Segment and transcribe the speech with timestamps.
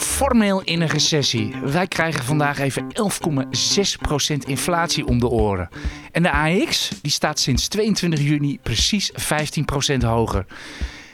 [0.00, 1.54] formeel in een recessie.
[1.64, 2.86] Wij krijgen vandaag even
[4.32, 5.68] 11,6% inflatie om de oren.
[6.12, 9.14] En de AX die staat sinds 22 juni precies 15%
[10.04, 10.46] hoger.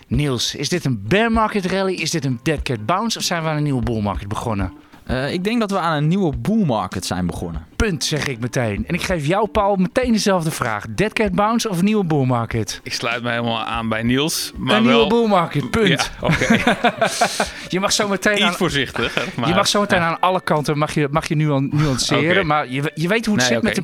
[0.06, 1.94] Niels, is dit een bear market rally?
[1.94, 3.18] Is dit een dead cat bounce?
[3.18, 4.72] Of zijn we aan een nieuwe bull market begonnen?
[5.10, 7.66] Uh, ik denk dat we aan een nieuwe bull market zijn begonnen.
[7.76, 8.84] Punt, zeg ik meteen.
[8.86, 10.84] En ik geef jou, Paul, meteen dezelfde vraag.
[10.88, 12.80] Dead cat bounce of nieuwe bull market?
[12.82, 14.52] Ik sluit me helemaal aan bij Niels.
[14.56, 14.92] Maar een wel...
[14.92, 15.88] nieuwe bull market, punt.
[16.20, 16.76] Ja, oké.
[17.68, 18.52] je mag zo meteen Iets aan...
[18.54, 19.14] voorzichtig.
[19.36, 19.48] Maar...
[19.48, 22.36] Je mag zo meteen aan alle kanten mag je, mag je nuan nuanceren.
[22.36, 22.42] Oké.
[22.42, 23.82] Maar je, je weet hoe het Nee, zit met de...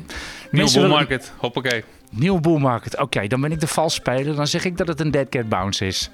[0.51, 1.83] Nieuwe bull willen- market, hoppakee.
[2.09, 2.99] Nieuwe bull market.
[2.99, 4.35] Oké, dan ben ik de vals speler.
[4.35, 6.09] Dan zeg ik dat het een dead cat bounce is.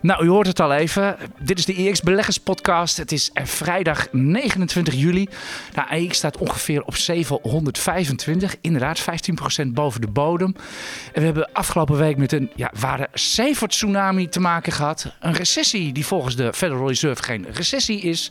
[0.00, 1.16] Nou, u hoort het al even.
[1.38, 2.96] Dit is de EX Beleggers Podcast.
[2.96, 5.28] Het is er vrijdag 29 juli.
[5.74, 8.56] De AX staat ongeveer op 725.
[8.60, 9.04] Inderdaad, 15%
[9.66, 10.54] boven de bodem.
[11.12, 15.14] En we hebben afgelopen week met een ja, ware cijfer-tsunami te maken gehad.
[15.20, 18.30] Een recessie die volgens de Federal Reserve geen recessie is.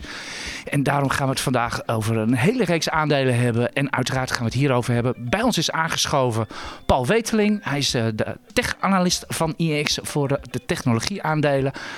[0.70, 3.74] En daarom gaan we het vandaag over een hele reeks aandelen hebben.
[3.74, 5.16] En uiteraard gaan we het hierover hebben.
[5.18, 6.48] Bij ons is aangeschoven
[6.86, 7.64] Paul Weteling.
[7.64, 10.66] Hij is eh, de tech-analyst van IEX voor de, de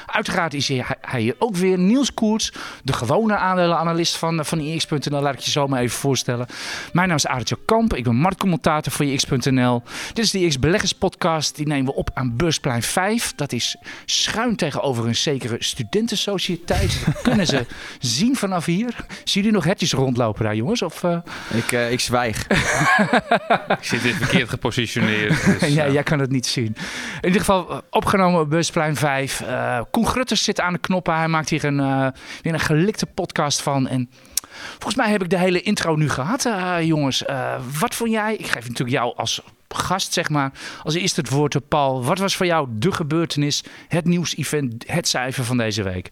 [0.06, 1.78] Uiteraard is hij, hij hier ook weer.
[1.78, 5.22] Niels Koerts, de gewone aandelenanalist van, van IEX.nl.
[5.22, 6.48] Laat ik je zo maar even voorstellen.
[6.94, 7.94] Mijn naam is Aartje Kamp.
[7.94, 9.84] Ik ben marktcommentator voor IEX.nl.
[10.14, 11.56] Dit is de IEX Beleggers Podcast.
[11.56, 13.34] Die nemen we op aan Beursplein 5.
[13.36, 17.06] Dat is schuin tegenover een zekere studentensociëteit.
[17.06, 17.66] Dat kunnen ze
[18.00, 18.96] zien vanaf hier.
[19.08, 20.82] Zien jullie nog hetjes rondlopen daar, jongens?
[20.82, 21.18] Of, eh,
[21.54, 22.48] Ik, eh, ik zwijg.
[23.68, 25.46] Ik zit dit verkeerd gepositioneerd.
[25.46, 26.76] Dus, ja, jij kan het niet zien.
[27.22, 29.35] In ieder geval eh, opgenomen op Busplein 5.
[29.42, 31.16] Eh Koen Grutters zit aan de knoppen.
[31.16, 32.08] Hij maakt hier een, eh,
[32.42, 33.88] weer een gelikte podcast van.
[33.88, 34.10] En
[34.72, 37.24] volgens mij heb ik de hele intro nu gehad, eh, jongens.
[37.80, 38.36] Wat vond jij?
[38.36, 39.42] Ik geef natuurlijk jou als
[39.76, 40.52] gast, zeg maar.
[40.84, 42.04] Als eerste het woord, eh, Paul.
[42.04, 46.10] Wat was voor jou de gebeurtenis, het nieuws-event, het cijfer van deze week?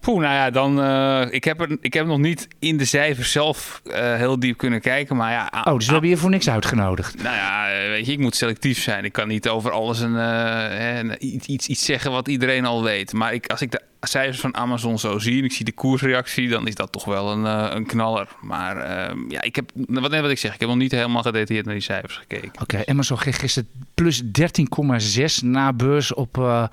[0.00, 0.82] Poeh, nou ja, dan...
[0.82, 4.56] eh, ik, heb er, ik heb nog niet in de cijfers zelf eh, heel diep
[4.56, 5.62] kunnen kijken, maar ja...
[5.64, 7.22] Oh, dus we hebben je voor niks uitgenodigd.
[7.22, 9.04] Nou ja, eh, weet je, ik moet selectief zijn.
[9.04, 13.12] Ik kan niet over alles een, een- iets, iets, iets zeggen wat iedereen al weet.
[13.12, 16.48] Maar ik, als ik de cijfers van Amazon zo zie en ik zie de koersreactie,
[16.48, 18.28] dan is dat toch wel een, eh, een knaller.
[18.40, 21.22] Maar eh, ja, ik heb, wat, net wat ik zeg, ik heb nog niet helemaal
[21.22, 22.52] gedetailleerd naar die cijfers gekeken.
[22.62, 26.64] Oké, Amazon ging gisteren plus 13,6 na beurs op, eh,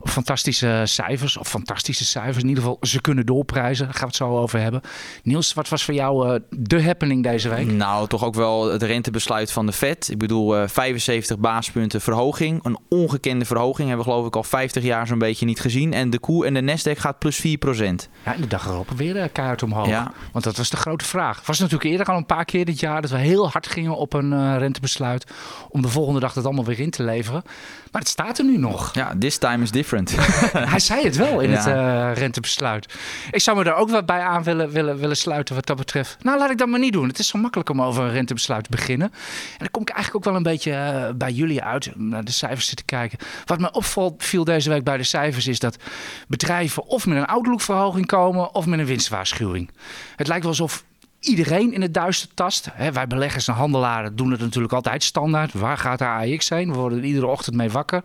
[0.00, 1.36] op fantastische cijfers.
[1.36, 2.42] Of fantastische cijfers.
[2.42, 3.84] In ieder geval, ze kunnen doorprijzen.
[3.84, 4.80] Daar gaan we het zo over hebben.
[5.22, 7.66] Niels, wat was voor jou eh, de happening deze week?
[7.66, 10.08] Nou, toch ook wel het rentebesluit van de Fed.
[10.10, 12.64] Ik bedoel, eh, 75 basispunten verhoging.
[12.64, 15.92] Een ongekende verhoging hebben we geloof ik al 50 jaar zo'n beetje niet gezien.
[15.92, 17.42] En de koe en de Nasdaq gaat plus 4%
[18.24, 19.86] Ja, en de dag erop weer eh, keihard omhoog.
[19.86, 20.12] Ja.
[20.32, 21.36] Want dat was de grote vraag.
[21.36, 23.96] Het was natuurlijk eerder al een paar keer dit jaar dat we heel hard gingen
[23.96, 25.26] op een eh, rentebesluit.
[25.68, 27.42] Om de volgende dag het allemaal weer in te leveren.
[27.92, 28.94] Maar het staat er nu nog.
[28.94, 30.14] Ja, this time is different.
[30.74, 31.56] Hij zei het wel in Ja.
[31.56, 32.94] het eh, rentebesluit.
[33.30, 36.16] Ik zou me daar ook wat bij aan willen, willen, willen sluiten wat dat betreft.
[36.24, 37.08] Nou, laat ik dat maar niet doen.
[37.08, 39.10] Het is zo makkelijk om over een rentebesluit te beginnen.
[39.52, 42.32] En dan kom ik eigenlijk ook wel een beetje eh, bij jullie uit, naar de
[42.32, 43.18] cijfers zitten kijken.
[43.44, 45.76] Wat me opvalt, viel deze week bij de cijfers, is dat
[46.28, 49.70] bedrijven of met een outlookverhoging komen of met een winstwaarschuwing.
[50.16, 50.84] Het lijkt wel alsof
[51.22, 52.68] iedereen in het duister tast.
[52.92, 55.52] Wij beleggers en handelaren doen het natuurlijk altijd standaard.
[55.52, 56.70] Waar gaat de AX heen?
[56.70, 58.02] We worden er iedere ochtend mee wakker.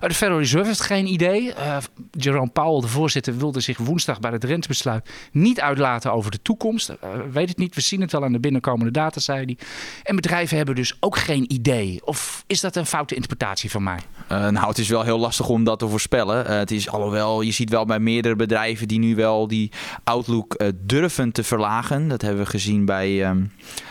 [0.00, 1.52] Eh, De Federal Reserve heeft geen idee.
[1.52, 1.76] Eh,
[2.10, 6.88] Jerome Powell, de voorzitter, wilde zich woensdag bij het rentebesluit niet uitlaten over de toekomst.
[6.88, 6.96] Eh,
[7.32, 9.58] weet het niet, we zien het wel aan de binnenkomende data, zei hij.
[10.02, 12.00] En bedrijven hebben dus ook geen idee.
[12.04, 13.98] Of is dat een foute interpretatie van mij?
[14.28, 16.46] Nou, het is wel heel lastig om dat te voorspellen.
[16.58, 19.72] Het is alhoewel, je ziet wel bij meerdere bedrijven die nu wel die
[20.04, 22.08] outlook durven te verlagen.
[22.08, 23.42] Dat hebben we gezien bij ehm,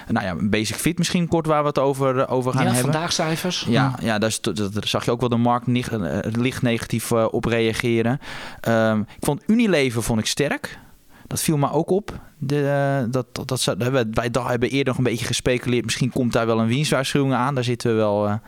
[0.08, 2.92] nou ja, Basic Fit misschien kort waar we het over, eh, over gaan ja, hebben.
[2.92, 3.66] vandaag cijfers.
[3.70, 6.62] Ja, ja daar, is- dat- daar zag je ook wel de markt nicht- eh, licht
[6.62, 8.20] negatief eh, op reageren.
[8.62, 10.80] Ehm, ik vond Unilever vond ik sterk.
[11.28, 12.20] Dat viel me ook op.
[12.38, 13.74] De, dat, dat, dat,
[14.12, 15.86] wij hebben eerder nog een beetje gespeculeerd.
[15.86, 17.56] Misschien komt daar wel een winstwaarschuwing aan.
[17.56, 18.40] Daar zitten we wel,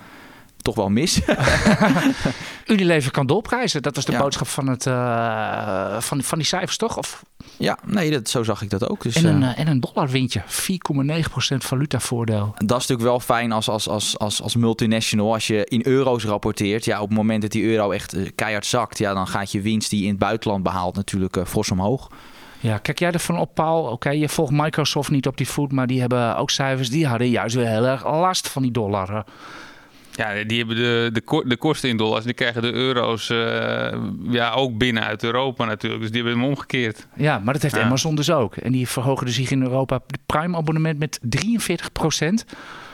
[0.62, 1.19] toch wel mis.
[2.68, 3.81] Unilever kan doorprijzen.
[3.81, 4.19] Dat was de Ja.
[4.19, 6.98] boodschap van, het, eh, van, van die cijfers, toch?
[6.98, 7.24] Of,
[7.58, 9.04] ja, nee, dat, zo zag ik dat ook.
[9.04, 10.42] Dus, en, een, eh, en een dollarwindje.
[10.46, 12.52] 4,9% valutavoordeel.
[12.58, 15.34] dat is natuurlijk wel fijn als, als, als, als, als multinational.
[15.34, 16.86] Als je in euro's rapporteert.
[16.86, 18.98] Ja, op het moment dat die euro echt keihard zakt.
[18.98, 22.10] Ja, dan gaat je winst die je in het buitenland behaalt natuurlijk eh, fors omhoog.
[22.60, 23.84] Ja, kijk jij ervan op, Paul?
[23.84, 26.90] Oké, je volgt Microsoft niet op die voet, maar die hebben ook cijfers.
[26.90, 29.25] Die hadden juist weer heel erg last van die dollar.
[30.16, 32.25] Ja, die hebben de, de, ko- de kosten in dollars.
[32.25, 33.38] Die krijgen de euro's eh,
[34.30, 36.02] ja, ook binnen uit Europa natuurlijk.
[36.02, 37.08] Dus die hebben hem omgekeerd.
[37.16, 37.81] Ja, maar dat heeft Ja.
[37.81, 38.56] Amazon dus ook.
[38.56, 42.46] En die verhogen dus zich in Europa het Prime-abonnement met 43 procent.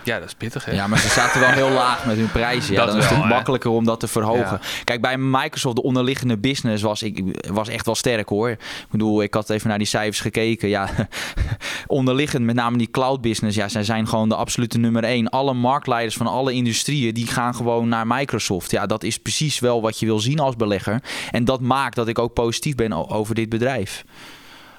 [0.08, 0.72] Ja, dat is pittig hè.
[0.72, 2.74] Ja, maar ze zaten wel heel laag met hun prijzen.
[2.74, 4.60] Ja, Dat dan is het makkelijker om dat te verhogen.
[4.84, 8.50] Kijk, bij Microsoft, de onderliggende business was, ik, was echt wel sterk hoor.
[8.50, 10.70] Ik bedoel, ik had even naar die cijfers gekeken.
[10.70, 10.90] Ja,
[11.88, 15.30] onderliggend, met name die cloud business, ja, zij zijn gewoon de absolute nummer één.
[15.30, 18.72] Alle marktleiders van alle industrieën, die gaan gewoon naar Microsoft.
[18.72, 21.02] Ja, dat is precies wel wat je wil zien als belegger.
[21.32, 24.04] En dat maakt dat ik ook positief ben over dit bedrijf.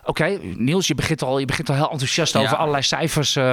[0.08, 2.40] Oké, Niels, je begint, al, je begint al heel enthousiast Ja.
[2.40, 3.44] over allerlei cijfers eh,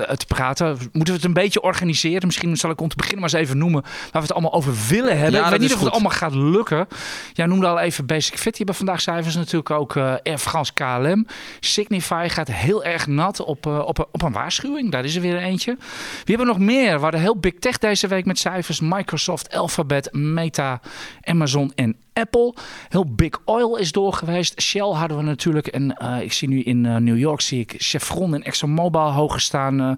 [0.00, 0.66] te praten.
[0.92, 2.26] Moeten we het een beetje organiseren?
[2.26, 4.74] Misschien zal ik om te beginnen maar eens even noemen waar we het allemaal over
[4.88, 5.40] willen hebben.
[5.40, 6.86] Ja, ik weet niet of het allemaal gaat lukken.
[7.32, 8.42] Jij noemde al even Basic Fit.
[8.44, 11.26] Die hebben vandaag cijfers natuurlijk ook eh Air France KLM.
[11.60, 14.90] Signify gaat heel erg nat op, eh, op, een- op een waarschuwing.
[14.90, 15.76] Daar is er weer eentje.
[16.24, 16.94] Wie hebben nog meer?
[16.96, 18.80] We hadden heel Big Tech deze week met cijfers.
[18.80, 20.80] Microsoft, Alphabet, Meta,
[21.22, 22.54] Amazon en Apple.
[22.88, 24.62] Heel Big Oil is door geweest.
[24.62, 25.66] Shell hadden we natuurlijk.
[25.66, 29.40] En eh, ik zie nu in eh, New York zie ik Chevron en ExxonMobil hoger
[29.40, 29.90] staan eh,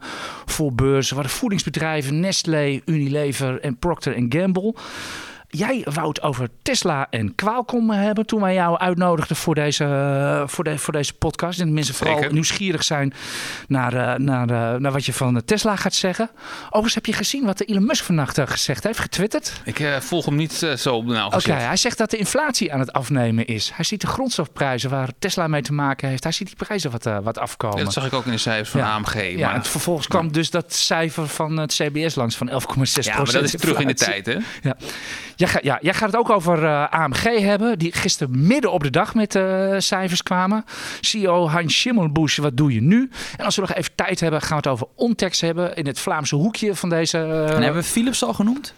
[0.44, 1.16] voor beurzen.
[1.16, 4.74] We hadden voedingsbedrijven Nestlé, Unilever en Procter Gamble.
[5.56, 10.42] Jij wou het over Tesla en Qualcomm hebben toen wij jou uitnodigden voor deze, eh,
[10.46, 11.60] voor de, voor deze podcast.
[11.60, 12.32] En mensen vooral Zeker.
[12.32, 13.12] nieuwsgierig zijn
[13.68, 16.30] naar, eh, naar, eh, naar wat je van Tesla gaat zeggen.
[16.64, 19.60] Overigens heb je gezien wat Elon Musk vannacht eh, gezegd heeft, getwitterd.
[19.64, 22.16] Ik eh, volg hem niet eh, zo op de nauw Oké, hij zegt dat de
[22.16, 23.70] inflatie aan het afnemen is.
[23.74, 26.22] Hij ziet de grondstofprijzen waar Tesla mee te maken heeft.
[26.22, 27.78] Hij ziet die prijzen wat, eh, wat afkomen.
[27.78, 28.94] Ja, dat zag ik ook in de cijfers van Ja.
[28.94, 29.36] AMG.
[29.36, 33.16] ja, maar, en vervolgens kwam dus dat cijfer van het CBS langs van 11,6% ja,
[33.16, 34.36] maar dat is terug in de tijd, hè?
[35.62, 39.14] Jij, ja, gaat het ook over eh, AMG hebben, die gisteren midden op de dag
[39.14, 40.64] met eh, cijfers kwamen.
[41.00, 43.10] CEO Hans Schimmelbusch, wat doe je nu?
[43.36, 45.98] En als we nog even tijd hebben, gaan we het over Ontex hebben in het
[45.98, 47.18] Vlaamse hoekje van deze...
[47.18, 48.74] eh, en hebben we Philips al genoemd?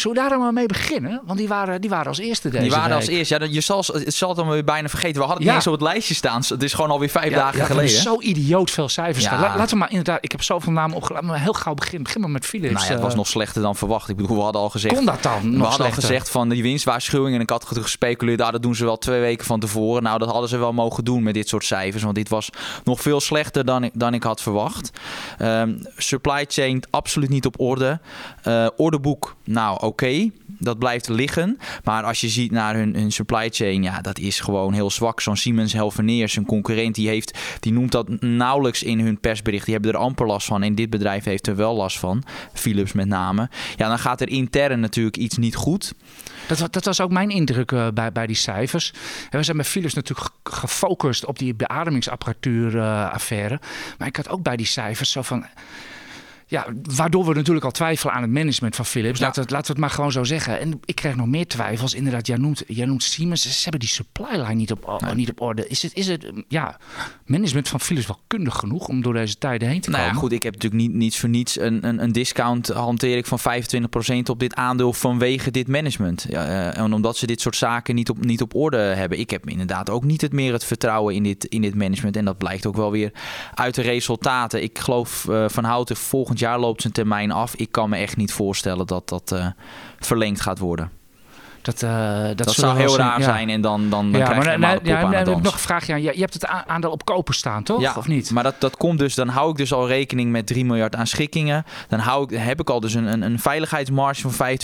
[0.00, 1.20] Zullen we daar dan maar mee beginnen?
[1.24, 3.16] Want die waren, die waren als eerste deze Die waren als week.
[3.16, 3.30] eerst.
[3.30, 5.14] Ja, je zal, het zal het dan weer bijna vergeten.
[5.20, 5.52] We hadden het Ja.
[5.56, 6.42] niet eens op het lijstje staan.
[6.48, 7.84] Het is gewoon alweer vijf Ja, dagen ja, geleden.
[7.90, 9.24] Is zo idioot veel cijfers.
[9.24, 9.30] Ja.
[9.30, 9.40] staan.
[9.40, 12.02] La- laten we maar inderdaad, ik heb zoveel namen opgelaten, maar heel gauw beginnen.
[12.02, 12.72] Begin maar met Philips.
[12.72, 14.08] Nou ja, het was eh, nog slechter dan verwacht.
[14.08, 14.94] Ik bedoel, we hadden al gezegd.
[14.94, 15.58] kon dat dan?
[15.58, 17.34] we hadden al gezegd van die winstwaarschuwing.
[17.34, 20.02] En ik had gespeculeerd, ah, dat doen ze wel twee weken van tevoren.
[20.02, 22.02] Nou, dat hadden ze wel mogen doen met dit soort cijfers.
[22.02, 22.50] Want dit was
[22.84, 24.90] nog veel slechter dan ik, dan ik had verwacht.
[25.38, 28.00] Ehm, supply chain absoluut niet op orde.
[28.42, 30.30] Eh, orderboek, nou oké.
[30.60, 31.58] Dat blijft liggen.
[31.84, 35.20] Maar als je ziet naar hun, hun supply chain, ja, dat is gewoon heel zwak.
[35.20, 39.64] Zo'n Siemens Healthineers, een concurrent, die, heeft, die noemt dat nauwelijks in hun persbericht.
[39.64, 40.62] Die hebben er amper last van.
[40.62, 42.22] En dit bedrijf heeft er wel last van.
[42.52, 43.50] Philips met name.
[43.76, 45.94] Ja, dan gaat er intern natuurlijk iets niet goed.
[46.48, 48.92] Dat, dat was ook mijn indruk eh, bij, bij die cijfers.
[49.30, 52.80] En we zijn bij Philips natuurlijk ge- gefocust op die beademingsapparatuur
[53.10, 53.60] affaire.
[53.98, 55.46] Maar ik had ook bij die cijfers zo van...
[56.50, 59.18] Ja, waardoor we natuurlijk al twijfelen aan het management van Philips.
[59.18, 59.24] Ja.
[59.24, 60.60] Laten, we, het- laten we het maar gewoon zo zeggen.
[60.60, 61.94] En ik kreeg nog meer twijfels.
[61.94, 63.42] Inderdaad, jij noemt, jij noemt Siemens.
[63.42, 65.66] Ze hebben die supply line niet op, niet op orde.
[65.68, 66.76] Is het, is het ja,
[67.26, 70.22] management van Philips wel kundig genoeg om door deze tijden heen te Nou ja, komen?
[70.22, 73.38] goed, ik heb natuurlijk niet, niets voor niets een, een, een discount hanteer ik van
[73.40, 76.26] 25% op dit aandeel vanwege dit management.
[76.28, 79.18] Ja, eh, en omdat ze dit soort zaken niet op, niet op orde hebben.
[79.18, 82.16] Ik heb inderdaad ook niet het meer het vertrouwen in dit, in dit management.
[82.16, 83.12] En dat blijkt ook wel weer
[83.54, 84.62] uit de resultaten.
[84.62, 87.54] Ik geloof eh, van Houten, volgend jaar loopt zijn termijn af.
[87.54, 89.46] Ik kan me echt niet voorstellen dat dat eh,
[89.98, 90.97] verlengd gaat worden.
[91.68, 93.18] Dat, eh, dat, Dat, zou heel raar.
[93.18, 93.24] Ja.
[93.24, 95.20] zijn en dan, dan, dan ja, krijg je maar de pop ja, aan nee, het
[95.20, 95.44] ik heb dans.
[95.44, 96.02] nog een vraagje aan.
[96.02, 97.80] Je, je hebt het aandeel op kopen staan, toch?
[97.80, 98.30] Ja, Of niet?
[98.30, 101.06] Maar dat, dat komt dus, dan hou ik dus al rekening met 3 miljard aan
[101.06, 101.64] schikkingen.
[101.88, 104.56] Dan hou ik, heb ik al dus een, een, een veiligheidsmarge van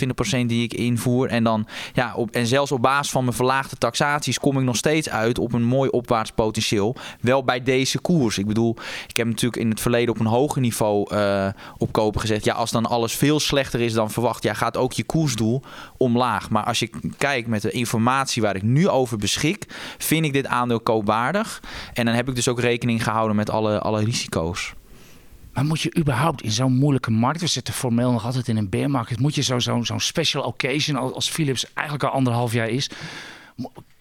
[0.45, 1.29] 25% die ik invoer.
[1.29, 4.77] En, dan, ja, op, en zelfs op basis van mijn verlaagde taxaties kom ik nog
[4.77, 6.97] steeds uit op een mooi opwaarts potentieel.
[7.21, 8.39] Wel bij deze koers.
[8.39, 8.77] Ik bedoel,
[9.09, 11.47] ik heb natuurlijk in het verleden op een hoger niveau eh,
[11.79, 12.45] op kopen gezet.
[12.45, 15.63] Ja, als dan alles veel slechter is dan verwacht, ja, gaat ook je koersdoel
[15.97, 16.51] omlaag.
[16.51, 19.65] Maar als je kijkt met de informatie waar ik nu over beschik,
[19.99, 21.63] vind ik dit aandeel koopwaardig.
[21.93, 24.75] En dan heb ik dus ook rekening gehouden met alle, alle risico's.
[25.53, 28.69] Maar moet je überhaupt in zo'n moeilijke markt, we zitten formeel nog altijd in een
[28.69, 32.69] bear market, moet je zo'n zo, zo'n special occasion als, Philips eigenlijk al anderhalf jaar
[32.69, 32.91] is,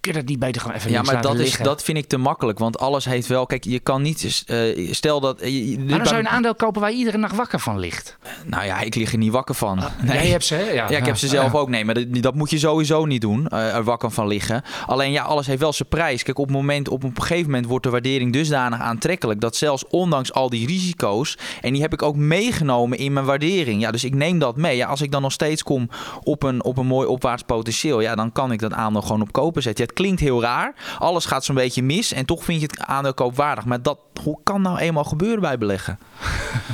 [0.04, 2.18] kun je dat niet beter gewoon even Ja, maar dat, is, dat vind ik te
[2.18, 2.60] makkelijk.
[2.60, 3.46] Want alles heeft wel.
[3.46, 4.44] Kijk, je kan niet.
[4.48, 5.40] eh, stel dat.
[5.42, 8.18] je- maar dan zou je een aandeel kopen waar iedere nacht wakker van ligt.
[8.46, 9.78] nou ja, ik lig er niet wakker van.
[10.02, 10.18] Nee.
[10.18, 10.72] Jij hebt ze, hè?
[10.72, 11.70] Ja, ik heb ze zelf ook.
[11.70, 13.48] Nee, maar dat, dat moet je sowieso niet doen.
[13.48, 14.62] eh, er wakker van liggen.
[14.86, 16.24] Alleen ja, alles heeft wel zijn prijs.
[16.24, 19.40] Kijk, op, moment, op een gegeven moment wordt de waardering dusdanig aantrekkelijk.
[19.42, 21.38] Dat zelfs ondanks al die risico's.
[21.62, 23.82] En die heb ik ook meegenomen in mijn waardering.
[23.82, 24.76] Ja, dus ik neem dat mee.
[24.78, 25.90] Ja, als ik dan nog steeds kom
[26.24, 28.00] op een, op een mooi opwaarts potentieel.
[28.02, 29.93] Ja, dan kan ik dat aandeel gewoon op kopen zetten.
[29.94, 30.74] Het klinkt heel raar.
[31.00, 33.66] Alles gaat zo'n beetje mis en toch vind je het aandeel koopwaardig.
[33.66, 36.00] Maar dat hoe kan nou eenmaal gebeuren bij beleggen?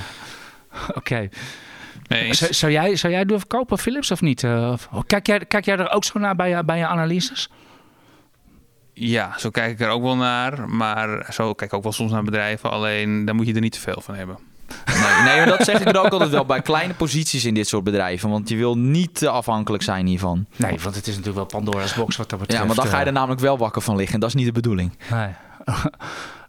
[1.00, 1.30] Oké.
[2.08, 2.34] Nee.
[2.34, 4.44] Zou, zou jij, zou jij durven kopen, Philips, of niet?
[4.44, 7.50] Eh, of- kijk, jij, kijk jij er ook zo naar bij, je- bij je analyses?
[8.94, 10.70] Ja, zo kijk ik er ook wel naar.
[10.70, 12.72] Maar zo kijk ik ook wel soms naar bedrijven.
[12.72, 14.38] Alleen, daar moet je er niet te veel van hebben.
[14.86, 17.68] Nee, nee, maar dat zeg ik er ook altijd wel bij kleine posities in dit
[17.68, 18.30] soort bedrijven.
[18.30, 20.46] Want je wil niet te afhankelijk zijn hiervan.
[20.56, 22.62] Nee, want het is natuurlijk wel Pandora's box wat dat betreft.
[22.62, 23.08] Ja, maar dan ga je eh.
[23.08, 24.14] er namelijk wel wakker van liggen.
[24.14, 24.98] En dat is niet de bedoeling.
[25.12, 25.30] Nee.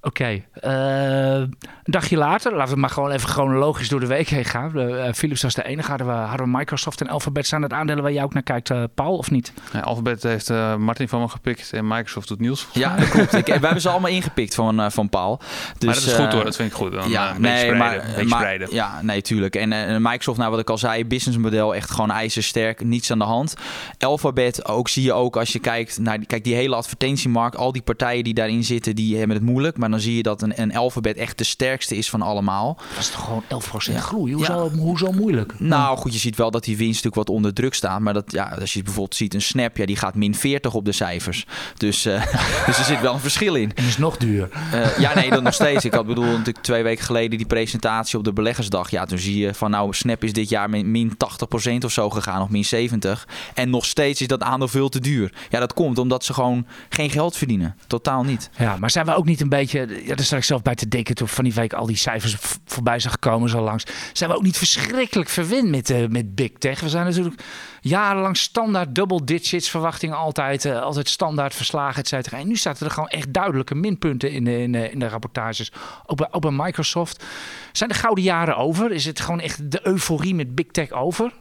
[0.02, 0.42] Oké.
[0.52, 4.78] eh, een dagje later, laten we maar gewoon even chronologisch door de week heen gaan.
[4.78, 5.88] Eh, Philips was de enige.
[5.88, 7.46] Hadden we, hadden we Microsoft en Alphabet.
[7.46, 9.52] Zijn het aandelen waar jij ook naar kijkt, eh, Paul, of niet?
[9.72, 12.62] Ja, Alphabet heeft eh, Martin van me gepikt en Microsoft doet Niels.
[12.62, 13.32] volgens Ja, dat klopt.
[13.34, 15.36] Ik, we hebben ze allemaal ingepikt van, eh, van Paul.
[15.38, 15.48] Dus,
[15.86, 16.92] maar dat is goed eh, hoor, dat vind ik goed.
[16.92, 19.56] Dan, ja, een beetje nee, spreiden, maar, een beetje maar- ja, nee, tuurlijk.
[19.56, 23.54] En Microsoft, nou wat ik al zei, businessmodel echt gewoon ijzersterk, niets aan de hand.
[23.98, 27.72] Alphabet, ook zie je ook als je kijkt naar die, kijk, die hele advertentiemarkt, al
[27.72, 29.76] die partijen die daarin zitten, die hebben het moeilijk.
[29.78, 32.76] Maar dan zie je dat een, een Alphabet echt de sterkste is van allemaal.
[32.94, 33.42] Dat is toch gewoon
[33.90, 34.00] 11% Ja.
[34.00, 34.32] groei?
[34.32, 35.54] Hoezo, hoezo moeilijk?
[35.58, 38.00] Nou goed, je ziet wel dat die winst natuurlijk wat onder druk staat.
[38.00, 40.84] Maar dat, ja, als je bijvoorbeeld ziet een Snap, ja, die gaat min 40 op
[40.84, 41.46] de cijfers.
[41.76, 42.22] Dus, eh,
[42.66, 43.72] dus er zit wel een verschil in.
[43.74, 44.48] En is nog duur.
[44.72, 45.84] Eh, ja, nee, dat nog steeds.
[45.84, 48.90] Ik had bedoel natuurlijk twee weken geleden die presentatie op de beleggersdag.
[48.90, 52.10] Ja, toen zie je van nou, Snap is dit jaar min, min 80% of zo
[52.10, 53.28] gegaan, of min 70.
[53.54, 55.32] En nog steeds is dat aandeel veel te duur.
[55.50, 57.76] Ja, dat komt omdat ze gewoon geen geld verdienen.
[57.86, 58.50] Totaal niet.
[58.58, 59.79] Ja, maar zijn we ook niet een beetje...
[59.88, 62.36] Ja, daar sta ik zelf bij te denken toen van die week al die cijfers
[62.64, 63.84] voorbij zijn gekomen zo langs.
[64.12, 66.80] Zijn we ook niet verschrikkelijk verwend met, eh, met Big Tech?
[66.80, 67.42] We zijn natuurlijk
[67.80, 70.64] jarenlang standaard double digits verwachtingen altijd.
[70.64, 72.38] eh, altijd standaard verslagen, et cetera.
[72.38, 75.72] En nu zaten er gewoon echt duidelijke minpunten in in in de rapportages.
[76.06, 77.24] Ook bij, ook bij Microsoft.
[77.72, 78.92] Zijn de gouden jaren over?
[78.92, 81.32] Is het gewoon echt de euforie met Big Tech over?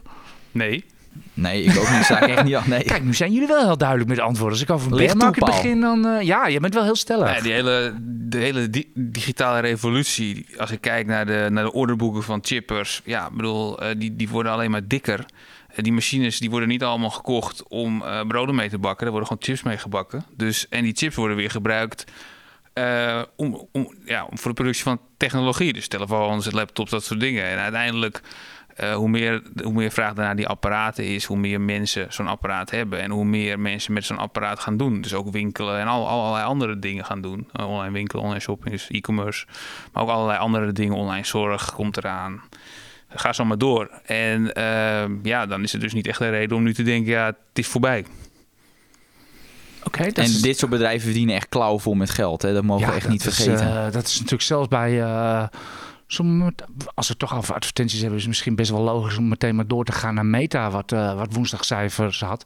[0.52, 0.84] Nee,
[1.34, 2.04] Nee, ik ook niet.
[2.04, 2.66] Sta ik echt niet af.
[2.66, 2.82] Nee.
[2.84, 4.52] Kijk, nu zijn jullie wel heel duidelijk met antwoorden.
[4.52, 4.90] Als ik over
[5.32, 5.54] toepaal.
[5.54, 6.06] begin, dan...
[6.06, 7.32] eh, ja, je bent wel heel stellig.
[7.32, 11.72] Nee, die hele, de hele di- digitale revolutie, als ik kijk naar de, naar de
[11.72, 15.24] orderboeken van chippers, ja, ik bedoel, eh, die, die worden alleen maar dikker.
[15.74, 19.12] Eh, die machines die worden niet allemaal gekocht om eh, broden mee te bakken, er
[19.12, 20.24] worden gewoon chips mee gebakken.
[20.36, 22.04] Dus, en die chips worden weer gebruikt
[22.72, 25.72] eh, om, om, ja, om voor de productie van technologie.
[25.72, 27.44] Dus telefoons, laptops, dat soort dingen.
[27.44, 28.20] En uiteindelijk,
[28.80, 32.26] eh, hoe, meer, hoe meer vraag er naar die apparaten is, hoe meer mensen zo'n
[32.28, 33.00] apparaat hebben.
[33.00, 35.00] En hoe meer mensen met zo'n apparaat gaan doen.
[35.00, 37.48] Dus ook winkelen en al, allerlei andere dingen gaan doen.
[37.52, 39.46] Eh, online winkelen, online shopping, dus e-commerce.
[39.92, 40.94] Maar ook allerlei andere dingen.
[40.96, 42.42] Online zorg komt eraan.
[43.08, 43.90] Ga zo maar door.
[44.04, 47.10] En eh, ja, dan is het dus niet echt een reden om nu te denken,
[47.12, 48.04] ja, het is voorbij.
[49.84, 52.42] Oké, dat En is- dit soort bedrijven verdienen echt klauwvol met geld.
[52.42, 52.52] Hè.
[52.52, 53.92] Dat mogen we echt niet is, vergeten.
[53.92, 55.02] dat is natuurlijk zelfs bij.
[55.02, 55.46] eh,
[56.94, 59.54] als we het toch over advertenties hebben, is het misschien best wel logisch om meteen
[59.56, 62.44] maar door te gaan naar Meta, wat, eh, wat woensdagcijfers had.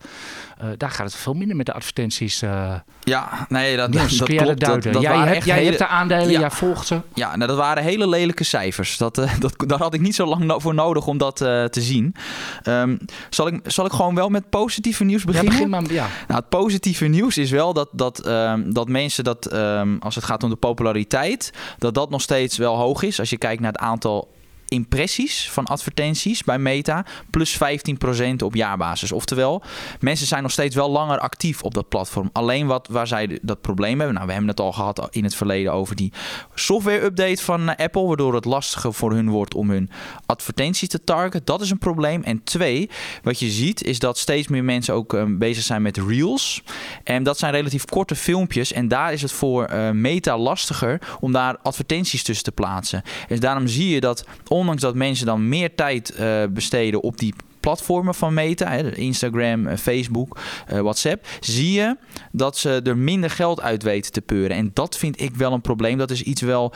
[0.59, 2.43] Eh, daar gaat het veel minder met de advertenties.
[2.43, 4.61] eh ja, nee, dat, Niels, dat klopt.
[4.61, 6.39] dat dat jij hebt, echt jij hele- hebt de aandelen, Ja.
[6.41, 7.01] jij volgt ze.
[7.15, 8.97] Ja, nou, dat waren hele lelijke cijfers.
[8.97, 12.15] Dat, dat, daar had ik niet zo lang no- voor nodig om dat te zien.
[12.63, 12.97] Ehm,
[13.31, 15.53] zal, ik, zal ik gewoon wel met positieve nieuws Ja, beginnen?
[15.53, 15.93] begin maar.
[15.93, 16.07] Ja.
[16.29, 20.25] Nou, het positieve nieuws is wel dat, dat, ehm, dat mensen dat, ehm, als het
[20.25, 23.19] gaat om de populariteit, dat dat nog steeds wel hoog is.
[23.21, 24.34] Als je kijkt naar het aantal
[24.69, 29.13] impressies van advertenties bij Meta, plus 15% op jaarbasis.
[29.13, 29.63] Oftewel,
[30.01, 32.31] mensen zijn nog steeds wel langer actief op dat platform.
[32.33, 35.35] Alleen wat, waar zij dat probleem hebben, nou, we hebben het al gehad in het
[35.35, 36.13] verleden over die
[36.55, 39.91] software-update van eh, Apple, waardoor het lastiger voor hun wordt om hun
[40.27, 41.45] advertenties te targeten.
[41.45, 42.23] Dat is een probleem.
[42.23, 42.91] En twee,
[43.23, 46.63] wat je ziet is dat steeds meer mensen ook eh, bezig zijn met reels.
[47.05, 48.73] En dat zijn relatief korte filmpjes.
[48.73, 53.03] En daar is het voor eh, Meta lastiger om daar advertenties tussen te plaatsen.
[53.29, 57.35] Dus daarom zie je dat, ondanks dat mensen dan meer tijd eh, besteden op die
[57.61, 61.97] platformen van Meta, Instagram, eh, Facebook, eh, WhatsApp, zie je
[62.33, 64.57] dat ze er minder geld uit weten te peuren.
[64.57, 65.99] En dat vind ik wel een probleem.
[65.99, 66.73] Dat is iets wel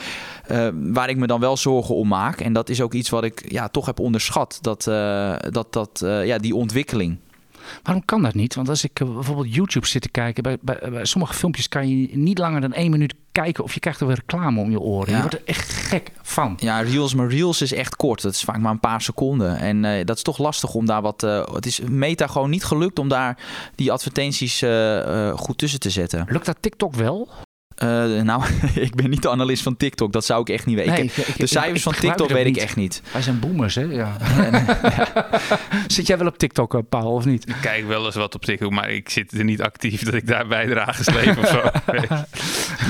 [0.72, 2.40] waar ik me dan wel zorgen om maak.
[2.40, 4.84] En dat is ook iets wat ik ja, toch heb onderschat, dat,
[5.52, 7.18] dat, dat, ja, die ontwikkeling.
[7.82, 8.54] Waarom kan dat niet?
[8.54, 11.88] Want als ik eh, bijvoorbeeld YouTube zit te kijken, bij, bij, bij sommige filmpjes kan
[11.88, 14.80] je niet langer dan één minuut kijken of je krijgt er weer reclame om je
[14.80, 15.10] oren.
[15.10, 15.14] Ja.
[15.16, 16.56] Je wordt er echt gek van.
[16.60, 18.22] Ja, Reels, maar Reels is echt kort.
[18.22, 19.58] Dat is vaak maar een paar seconden.
[19.58, 21.22] En eh, dat is toch lastig om daar wat...
[21.22, 23.38] eh, het is Meta gewoon niet gelukt om daar
[23.74, 24.64] die advertenties
[25.34, 26.26] goed tussen te zetten.
[26.28, 27.28] Lukt dat TikTok wel?
[27.78, 27.88] Eh,
[28.22, 28.42] nou,
[28.74, 30.12] ik ben niet de analist van TikTok.
[30.12, 30.92] Dat zou ik echt niet weten.
[30.92, 32.62] Nee, Ik- ik- ik- de ik- cijfers ik van TikTok weet ik niet.
[32.62, 33.02] echt niet.
[33.12, 33.82] Wij zijn boomers, hè?
[33.82, 34.16] Ja.
[35.86, 37.48] Zit jij wel op TikTok, eh, Paul, of niet?
[37.48, 40.26] Ik kijk wel eens wat op TikTok, maar ik zit er niet actief dat ik
[40.26, 41.60] daar bijdrage leef of zo.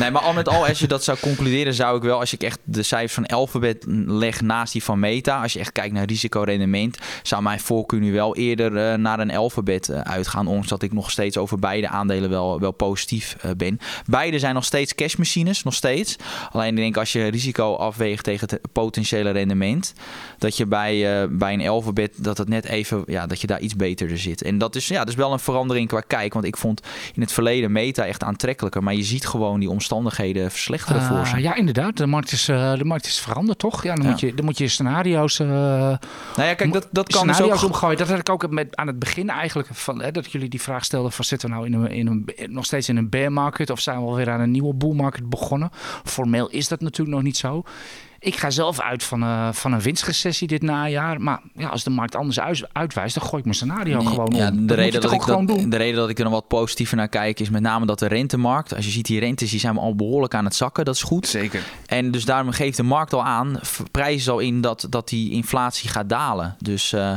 [0.00, 2.42] Nee, maar al met al, als je dat zou concluderen, zou ik wel, als ik
[2.42, 6.04] echt de cijfers van Alphabet leg naast die van Meta, als je echt kijkt naar
[6.06, 10.82] risicorendement, zou mijn voorkeur nu wel eerder eh, naar een Alphabet eh, uitgaan, ondanks dat
[10.82, 13.78] ik nog steeds over beide aandelen wel, wel positief eh, ben.
[14.06, 16.16] Beide zijn nog steeds cashmachines, nog steeds.
[16.52, 19.94] Alleen ik denk als je risico afweegt tegen het potentiële rendement,
[20.38, 23.60] dat je bij, eh, bij een Alphabet dat het net even, ja, dat je daar
[23.60, 24.42] iets beter zit.
[24.42, 26.82] En dat is, ja, dat is wel een verandering qua kijk, want ik vond
[27.14, 31.34] in het verleden Meta echt aantrekkelijker, maar je ziet gewoon die omstandigheden verslechteren voor ze.
[31.34, 31.96] Ah, ja, inderdaad.
[31.96, 33.82] De markt is, eh, de markt is veranderd, toch?
[33.82, 34.10] Ja, dan, Ja.
[34.10, 35.98] Moet, je, dan moet je scenario's, eh Nou
[36.36, 37.62] ja, kijk, dat, dat kan dus ook...
[37.62, 37.98] omgooien.
[37.98, 40.84] Dat had ik ook met, aan het begin eigenlijk van hè, dat jullie die vraag
[40.84, 43.70] stelden: van zitten we nou in een, in een, nog steeds in een bear market
[43.70, 45.70] of zijn we alweer aan een nieuwe bull market begonnen?
[46.04, 47.62] Formeel is dat natuurlijk nog niet zo.
[48.20, 51.20] Ik ga zelf uit van, eh, van een winstrecessie dit najaar.
[51.20, 54.48] Maar ja, als de markt anders uit- uitwijst, dan gooi ik mijn scenario gewoon Ja,
[54.48, 54.56] om.
[54.56, 55.70] de, Dat reden dat ik dat, doen?
[55.70, 58.06] de reden dat ik er nog wat positiever naar kijk is met name dat de
[58.06, 61.02] rentemarkt, als je ziet die rentes, die zijn al behoorlijk aan het zakken, dat is
[61.02, 61.26] goed.
[61.26, 61.62] Zeker.
[61.86, 63.60] En dus daarom geeft de markt al aan,
[63.90, 66.56] prijzen al in dat, dat die inflatie gaat dalen.
[66.58, 67.14] Dus, eh,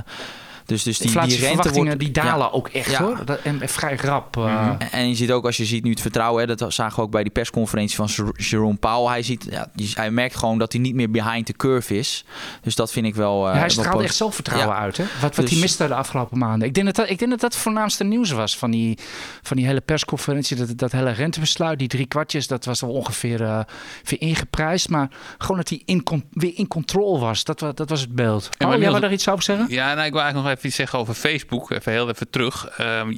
[0.72, 2.00] dus, dus die, die wordt...
[2.00, 2.50] die dalen Ja.
[2.52, 3.04] ook echt Ja.
[3.04, 3.26] hoor.
[3.26, 4.38] Dat, en, en vrij rap.
[4.38, 4.44] eh.
[4.44, 4.82] Mhm.
[4.92, 7.12] En je ziet ook, als je ziet nu het vertrouwen, hè, dat zagen we ook
[7.12, 9.12] bij die persconferentie van Jer- Jerome Powell.
[9.12, 12.26] Hij, ziet, ja, die- hij merkt gewoon dat hij niet meer behind the curve is.
[12.62, 13.38] Dus dat vind ik wel.
[13.38, 14.82] eh, Ja, hij wel straalde posi- echt zelfvertrouwen Ja.
[14.82, 14.98] uit.
[14.98, 15.04] Hè?
[15.22, 16.68] Wat, wat Dus- hij miste de afgelopen maanden.
[16.68, 18.98] Ik denk dat dat, ik denk dat, dat het voornaamste nieuws was van die,
[19.42, 20.56] van die hele persconferentie.
[20.58, 23.60] Dat, dat hele rentebesluit, die drie kwartjes, dat was al ongeveer eh,
[24.04, 24.90] weer ingeprijsd.
[24.90, 27.44] Maar gewoon dat hij in, weer in controle was.
[27.44, 28.50] Dat, dat was het beeld.
[28.60, 29.66] maar Oh, jij wil daar iets over zeggen?
[29.70, 31.72] Ja, nou, ik wil eigenlijk nog even iets zeggen over Facebook.
[31.72, 32.68] Even heel even terug.
[32.78, 33.18] Ehm,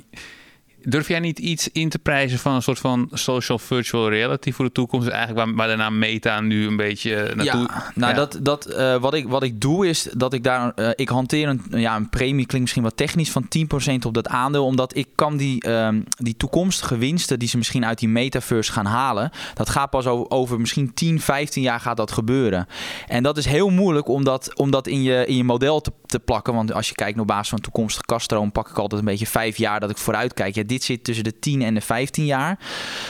[0.84, 4.66] durf jij niet iets in te prijzen van een soort van social virtual reality voor
[4.66, 5.08] de toekomst?
[5.08, 7.62] Eigenlijk waar, waar de naam Meta nu een beetje eh, naartoe...
[7.62, 8.18] Ja, nou Ja.
[8.18, 11.48] dat, dat eh, wat, ik, wat ik doe is dat ik daar, eh, ik hanteer
[11.48, 13.48] een, ja, een premie, klinkt misschien wat technisch, van
[13.92, 14.66] 10% op dat aandeel.
[14.66, 18.86] Omdat ik kan die, ehm, die toekomstige winsten die ze misschien uit die metaverse gaan
[18.86, 22.68] halen, dat gaat pas over, over misschien 10, 15 jaar gaat dat gebeuren.
[23.08, 25.92] En dat is heel moeilijk om dat, om dat in, je, in je model te,
[26.06, 26.54] te plakken.
[26.54, 29.58] Want als je kijkt naar basis van toekomstige kaststroom, pak ik altijd een beetje vijf
[29.58, 30.56] jaar dat ik vooruit kijk.
[30.56, 32.60] Ja, dit zit tussen de 10 en de 15 jaar.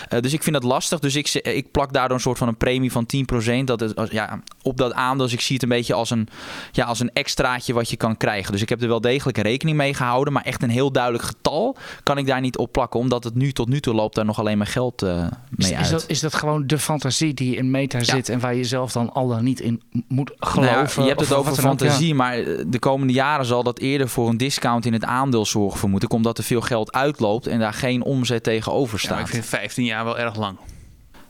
[0.10, 1.00] Eh, dus ik vind dat lastig.
[1.00, 3.68] Dus ik, ze- ik plak daardoor een soort van een premie van 10%.
[3.68, 5.26] Dat is, als- ja, op dat aandeel.
[5.26, 6.28] Dus ik zie het een beetje als een,
[6.72, 8.52] ja, als een extraatje wat je kan krijgen.
[8.52, 10.34] Dus ik heb er wel degelijk rekening mee gehouden.
[10.34, 13.00] Maar echt een heel duidelijk getal kan ik daar niet op plakken.
[13.00, 15.10] Omdat het nu tot nu toe loopt daar nog alleen maar geld eh,
[15.50, 15.90] mee is, uit.
[15.90, 19.14] dat, is dat gewoon de fantasie die in meta zit en waar je zelf dan
[19.14, 21.02] al dan niet in moet Nou ja, geloven?
[21.04, 21.60] je hebt het over ja.
[21.62, 25.46] fantasie, maar eh, de komende jaren zal dat eerder voor een discount in het aandeel
[25.46, 26.14] zorgen, vermoed ik.
[26.14, 29.28] Omdat er veel geld uitloopt en daar geen omzet tegenover Ja, maar staat.
[29.28, 30.58] ik vind 15 jaar wel erg lang.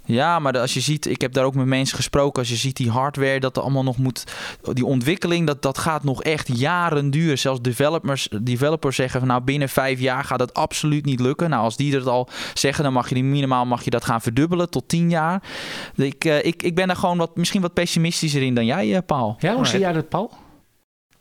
[0.06, 2.78] Ja, maar als je ziet, ik heb daar ook met mensen gesproken, als je ziet
[2.78, 4.24] die hardware, dat er allemaal nog moet,
[4.74, 7.40] die ontwikkeling, dat, dat gaat nog echt jaren duren.
[7.40, 11.50] Zelfs developers, developers zeggen van nou binnen vijf jaar gaat het absoluut niet lukken.
[11.50, 14.22] Nou, als die dat al zeggen, dan mag je die minimaal mag je dat gaan
[14.22, 15.44] verdubbelen tot tien jaar.
[15.96, 19.02] Ik, eh, ik, ik ben daar gewoon wat, misschien wat pessimistischer in dan jij, eh,
[19.06, 19.36] Paul.
[19.40, 20.32] Ja, hoe zie jij dat, Paul?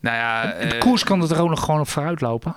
[0.01, 2.57] Nou ja, De eh, koers kan er ook nog gewoon op vooruit lopen.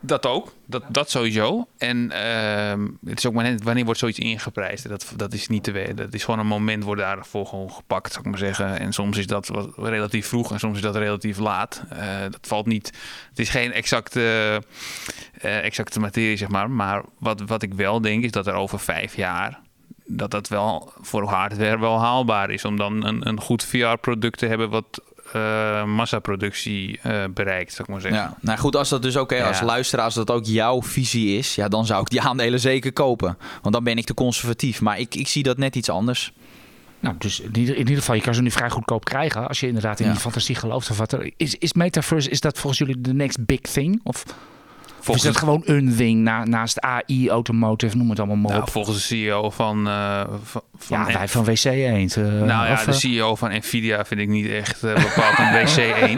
[0.00, 0.52] Dat ook.
[0.66, 1.66] Dat, dat sowieso.
[1.78, 4.88] En ehm, het is ook maar wanneer wordt zoiets ingeprijsd.
[4.88, 5.96] Dat, dat is niet te weten.
[5.96, 8.78] Dat is gewoon een moment wordt daarvoor gewoon gepakt, zou ik maar zeggen.
[8.78, 11.82] En soms is dat wat relatief vroeg en soms is dat relatief laat.
[11.88, 12.86] Eh, dat valt niet.
[13.28, 14.20] Het is geen exacte,
[15.40, 16.70] eh, exacte materie, zeg maar.
[16.70, 19.60] Maar wat, wat ik wel denk is dat er over vijf jaar
[20.12, 24.46] dat dat wel voor hardware wel haalbaar is om dan een, een goed VR-product te
[24.46, 28.20] hebben wat eh, massaproductie eh, bereikt, zou ik maar zeggen.
[28.20, 29.64] Ja, nou goed, als dat dus ook hè, als Ja.
[29.64, 33.38] luisteraar, als dat ook jouw visie is, ja, dan zou ik die aandelen zeker kopen.
[33.62, 34.80] Want dan ben ik te conservatief.
[34.80, 36.32] Maar ik, ik zie dat net iets anders.
[37.00, 39.60] Nou, dus in ieder, in ieder geval, je kan ze nu vrij goedkoop krijgen als
[39.60, 40.12] je inderdaad in Ja.
[40.12, 41.54] die fantasie gelooft of wat er is.
[41.54, 44.00] Is metaverse, is dat volgens jullie de next big thing?
[44.02, 44.24] Of,
[45.08, 48.50] of is Volgens, dat gewoon een ding na, naast AI, automotive, noem het allemaal maar
[48.50, 48.70] nou, op?
[48.70, 52.16] volgens de CEO van, eh, van, van ja, wij van WC Eend.
[52.16, 55.52] eh, Nou ja, of, de eh, CEO van Nvidia vind ik niet echt bepaald een
[55.52, 56.14] WC1.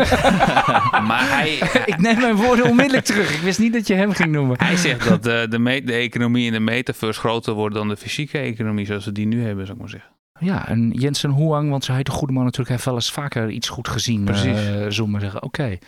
[1.09, 1.55] maar hij,
[1.87, 3.35] ik neem mijn woorden onmiddellijk terug.
[3.35, 4.57] Ik wist niet dat je hem ging noemen.
[4.59, 8.39] hij zegt dat de, de, de economie in de metaverse groter wordt dan de fysieke
[8.39, 10.11] economie zoals we die nu hebben, zou ik maar zeggen.
[10.39, 13.69] Ja, en Jensen Huang, want heet de goede man natuurlijk, heeft wel eens vaker iets
[13.69, 14.25] goed gezien.
[14.25, 14.59] Precies.
[14.67, 15.43] zullen we maar zeggen.
[15.43, 15.79] Oké.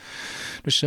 [0.62, 0.84] Dus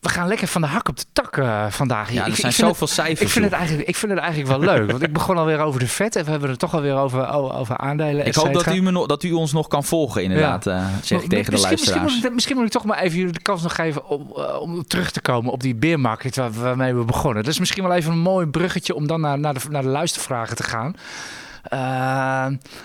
[0.00, 2.12] we gaan lekker van de hak op de tak uh, vandaag.
[2.12, 3.20] Ja, er ik, zijn ik zoveel cijfers.
[3.20, 4.90] Ik vind, het eigenlijk, ik vind het eigenlijk wel leuk.
[4.90, 6.16] Want ik begon alweer over de vet.
[6.16, 8.26] En we hebben het toch alweer over, over aandelen.
[8.26, 10.64] Ik hoop dat u, me dat u ons nog kan volgen, inderdaad.
[10.64, 10.80] Ja.
[10.80, 12.02] Uh, zeg ik tegen de luisteraars.
[12.02, 14.60] Misschien moet, misschien moet, ik toch maar even jullie de kans nog geven om, uh,
[14.60, 17.42] om terug te komen op die beermarkt waar, waarmee we begonnen.
[17.42, 19.88] Dat is misschien wel even een mooi bruggetje om dan naar, naar, de, naar de
[19.88, 20.94] luistervragen te gaan.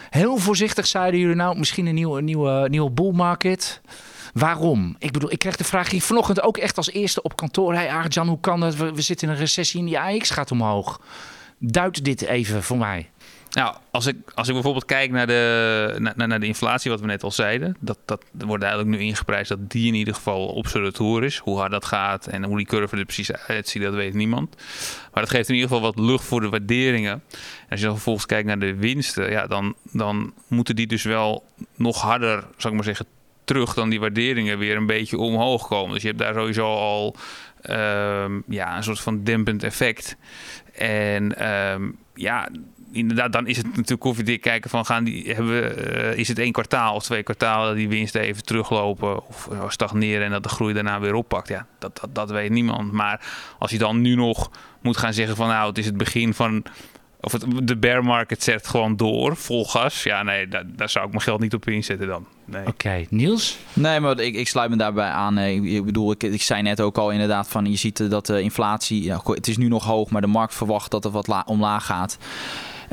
[0.10, 3.82] Heel voorzichtig zeiden jullie nou, misschien een nieuwe, nieuwe, nieuwe bull market.
[4.34, 4.96] Waarom?
[5.00, 7.74] Ik bedoel, ik kreeg de vraag hier vanochtend ook echt als eerste op kantoor.
[7.74, 8.76] Hey Arjan, hoe kan dat?
[8.76, 11.02] We, zitten in een recessie en die AX gaat omhoog.
[11.58, 13.10] Duid dit even voor mij.
[13.52, 17.06] Nou, als ik, als ik bijvoorbeeld kijk naar de, naar, naar de inflatie, wat we
[17.06, 20.68] net al zeiden, dat, dat wordt duidelijk nu ingeprijsd dat die in ieder geval op
[20.68, 21.38] zijn retour is.
[21.38, 24.56] Hoe hard dat gaat en hoe die curve er precies uitziet, dat weet niemand.
[25.14, 27.12] Maar dat geeft in ieder geval wat lucht voor de waarderingen.
[27.12, 31.04] En als je dan vervolgens kijkt naar de winsten, ja, dan, dan moeten die dus
[31.04, 31.44] wel
[31.76, 33.06] nog harder, zou ik maar zeggen,
[33.44, 35.94] terug dan die waarderingen weer een beetje omhoog komen.
[35.94, 37.16] Dus je hebt daar sowieso al
[37.70, 40.18] um, ja, een soort van dempend effect.
[40.74, 42.50] En um, ja,
[42.92, 46.52] inderdaad, dan is het natuurlijk koffiedik kijken van gaan die hebben uh, is het één
[46.52, 50.74] kwartaal of twee kwartalen die winsten even teruglopen of uh, stagneren en dat de groei
[50.74, 51.48] daarna weer oppakt.
[51.48, 52.92] Ja, dat, dat, dat weet niemand.
[52.92, 53.26] Maar
[53.60, 54.52] als je dan nu nog
[54.82, 56.64] moet gaan zeggen van nou, het is het begin van
[57.26, 60.04] of het, de bear market zet gewoon door, vol gas.
[60.04, 62.26] Ja, nee, daar, daar zou ik mijn geld niet op inzetten dan.
[62.46, 62.62] Nee.
[62.62, 63.08] Oké, okay.
[63.10, 63.58] Niels?
[63.74, 65.38] Nee, maar ik, ik sluit me daarbij aan.
[65.38, 67.66] Ik, ik bedoel, ik, ik zei net ook al inderdaad van...
[67.66, 69.04] je ziet dat de inflatie...
[69.04, 71.86] Ja, het is nu nog hoog, maar de markt verwacht dat er wat la, omlaag
[71.86, 72.18] gaat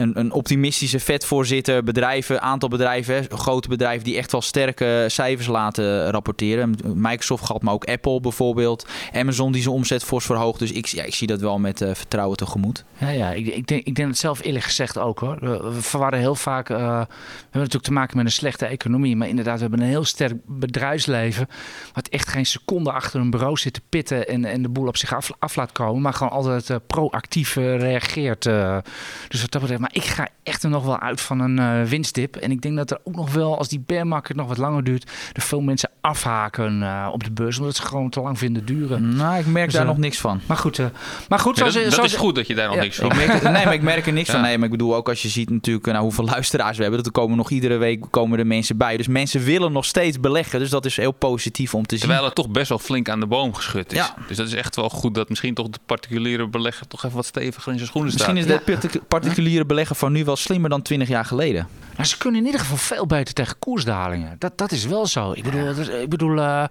[0.00, 6.10] een, een optimistische vetvoorzitter, bedrijven, aantal bedrijven, grote bedrijven die echt wel sterke cijfers laten
[6.10, 6.76] rapporteren.
[6.94, 8.86] Microsoft gehad, maar ook Apple bijvoorbeeld.
[9.12, 10.58] Amazon die zijn omzet fors verhoogt.
[10.58, 12.84] Dus ik, ja, ik zie dat wel met uh, vertrouwen tegemoet.
[12.98, 15.36] Ja, ja ik, ik, denk, ik denk het zelf eerlijk gezegd ook hoor.
[15.40, 16.70] We, we verwarren heel vaak.
[16.70, 17.06] Uh, we hebben
[17.50, 19.16] natuurlijk te maken met een slechte economie.
[19.16, 21.48] Maar inderdaad, we hebben een heel sterk bedrijfsleven.
[21.92, 24.96] Wat echt geen seconde achter een bureau zit te pitten en, en de boel op
[24.96, 26.02] zich af, laat komen.
[26.02, 28.42] Maar gewoon altijd uh, proactief reageert.
[28.42, 29.89] dus wat dat betreft.
[29.92, 32.36] Ik ga echt er nog wel uit van een uh, winstdip.
[32.36, 34.84] En ik denk dat er ook nog wel, als die bear market nog wat langer
[34.84, 37.58] duurt, er veel mensen afhaken uh, op de beurs.
[37.58, 39.16] Omdat ze gewoon te lang vinden duren.
[39.16, 40.40] Nou, ik merk dus, daar uh, nog niks van.
[40.46, 40.78] Maar goed,
[41.28, 43.64] maar goed zoals, dat, dat zoals, is goed dat je daar nog niks van Nee,
[43.64, 44.32] maar ik merk er niks ja.
[44.32, 44.42] van.
[44.42, 47.02] Nee, maar ik bedoel ook als je ziet natuurlijk nou, hoeveel luisteraars we hebben.
[47.02, 48.96] Dat er komen nog iedere week komen er mensen bij.
[48.96, 50.58] Dus mensen willen nog steeds beleggen.
[50.58, 52.04] Dus dat is heel positief om te zien.
[52.04, 53.98] Terwijl het toch best wel flink aan de boom geschud is.
[53.98, 54.14] Ja.
[54.26, 57.26] Dus dat is echt wel goed dat misschien toch de particuliere belegger toch even wat
[57.26, 58.32] steviger in zijn schoenen staat.
[58.32, 61.68] Misschien is de particuliere belegger van nu wel slimmer dan 20 jaar geleden.
[62.00, 64.36] Maar ze kunnen in ieder geval veel beter tegen koersdalingen.
[64.38, 65.32] Dat, dat is wel zo.
[65.32, 65.68] Ik bedoel,
[66.02, 66.64] ik, bedoel uh,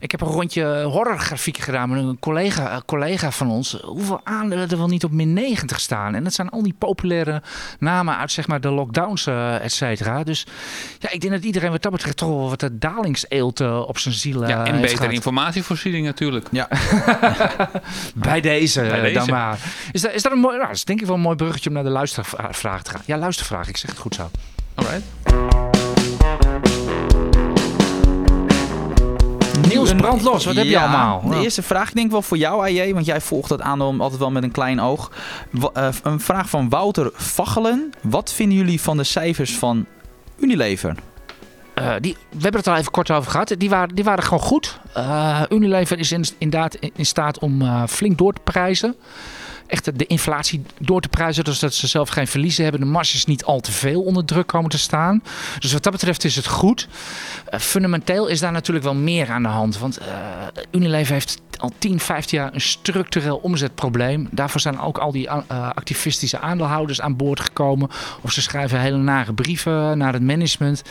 [0.00, 3.80] ik heb een rondje horrorgrafieken gedaan met een collega, een collega van ons.
[3.80, 6.14] Hoeveel aandelen er wel niet op min 90 staan?
[6.14, 7.42] En dat zijn al die populaire
[7.78, 10.24] namen uit zeg maar, de lockdowns, uh, et cetera.
[10.24, 10.46] Dus
[10.98, 13.98] ja, ik denk dat iedereen wat dat betreft toch wel wat de dalingseelt uh, op
[13.98, 16.48] zijn ziel ja, En betere informatievoorziening natuurlijk.
[16.50, 16.68] Ja.
[18.14, 19.14] Bij deze, Bij deze.
[19.14, 19.58] dan maar.
[19.92, 21.68] Is dat, is dat een mooi, nou, dat is denk ik wel een mooi bruggetje
[21.68, 21.90] om naar de
[22.42, 23.00] luistervraag te gaan.
[23.04, 24.30] Ja, luistervraag, ik zeg het goed zo.
[24.74, 25.02] Alright.
[29.68, 30.44] Niels, brand los.
[30.44, 31.28] Wat heb je Ja, allemaal?
[31.28, 34.20] De eerste vraag, ik denk wel voor jou, AJ, want jij volgt dat aandeel altijd
[34.20, 35.10] wel met een klein oog.
[35.72, 37.90] Eh, een vraag van Wouter Vachelen.
[38.02, 39.86] Wat vinden jullie van de cijfers van
[40.38, 40.94] Unilever?
[41.78, 43.54] Uh, die, we hebben het er al even kort over gehad.
[43.58, 44.80] Die waren, die waren gewoon goed.
[44.96, 48.96] Uh, Unilever is in, inderdaad in, in staat om uh, flink door te prijzen.
[49.68, 52.80] Echt de inflatie door te prijzen, dus dat ze zelf geen verliezen hebben.
[52.80, 55.22] De marges niet al te veel onder druk komen te staan.
[55.58, 56.88] Dus wat dat betreft is het goed.
[57.50, 59.78] Uh, fundamenteel is daar natuurlijk wel meer aan de hand.
[59.78, 60.06] Want uh,
[60.70, 64.28] Unilever heeft al 10, 15 jaar een structureel omzetprobleem.
[64.30, 65.40] Daarvoor zijn ook al die uh,
[65.74, 67.88] activistische aandeelhouders aan boord gekomen.
[68.20, 70.82] Of ze schrijven hele nare brieven naar het management.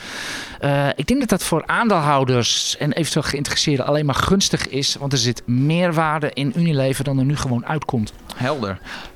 [0.96, 4.96] Ik denk dat dat voor aandeelhouders en eventueel geïnteresseerden alleen maar gunstig is.
[5.00, 8.14] Want er zit meer waarde in Unilever dan er nu gewoon uitkomt.
[8.36, 8.67] Helder.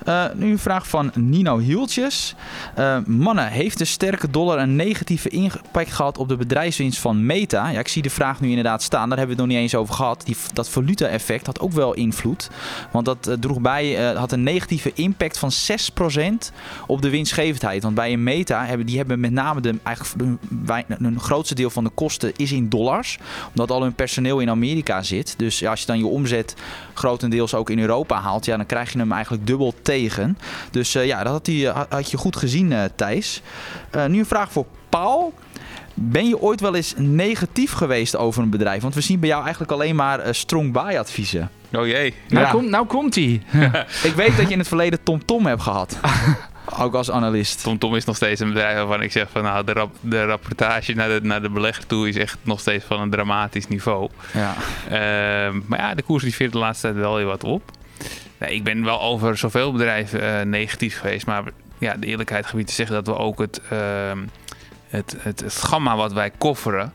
[0.08, 2.36] Uh, nu een vraag van Nino Hieltjes.
[2.80, 7.70] Uh, mannen, heeft de sterke dollar een negatieve impact gehad op de bedrijfswinst van Meta?
[7.70, 9.10] Ja, ik zie de vraag nu inderdaad staan.
[9.10, 10.22] Daar hebben we het nog niet eens over gehad.
[10.26, 12.50] Die, dat valuta-effect had ook wel invloed.
[12.92, 16.54] Want dat uh, droeg bij, had een negatieve impact van 6%
[16.88, 17.84] op de winstgevendheid.
[17.84, 20.40] Want bij een Meta hebben die hebben met name de, eigenlijk
[20.88, 23.18] een grootste deel van de kosten is in dollars.
[23.50, 25.34] Omdat al hun personeel in Amerika zit.
[25.38, 26.56] Dus als je dan je omzet
[26.94, 30.38] grotendeels ook in Europa haalt, ja, dan krijg je hem eigenlijk dubbel tegen.
[30.72, 33.42] Dus uh, ja, dat had, die, had je goed gezien, uh, Thijs.
[33.96, 35.34] Uh, nu een vraag voor Paul.
[35.94, 38.82] Ben je ooit wel eens negatief geweest over een bedrijf?
[38.82, 41.50] Want we zien bij jou eigenlijk alleen maar uh, strong buy adviezen.
[41.74, 42.14] Oh jee.
[42.30, 42.52] Nou, ja.
[42.52, 43.42] kom, nou komt hij.
[44.04, 45.98] Ik weet dat je in het verleden TomTom hebt gehad.
[46.80, 47.64] Ook als analist.
[47.64, 50.26] Tom Tom is nog steeds een bedrijf waarvan ik zeg van nou, de, rap- de
[50.26, 54.10] rapportage naar de, naar de belegger toe is echt nog steeds van een dramatisch niveau.
[54.34, 54.56] Ja.
[54.90, 57.72] Ehm, maar ja, de koers die veert de laatste tijd wel weer wat op.
[58.42, 61.26] Nee, ik ben wel over zoveel bedrijven eh, negatief geweest.
[61.26, 61.44] Maar
[61.78, 64.18] ja, de eerlijkheid gebied te zeggen dat we ook het, ehm,
[64.88, 66.94] het, het, het gamma wat wij kofferen.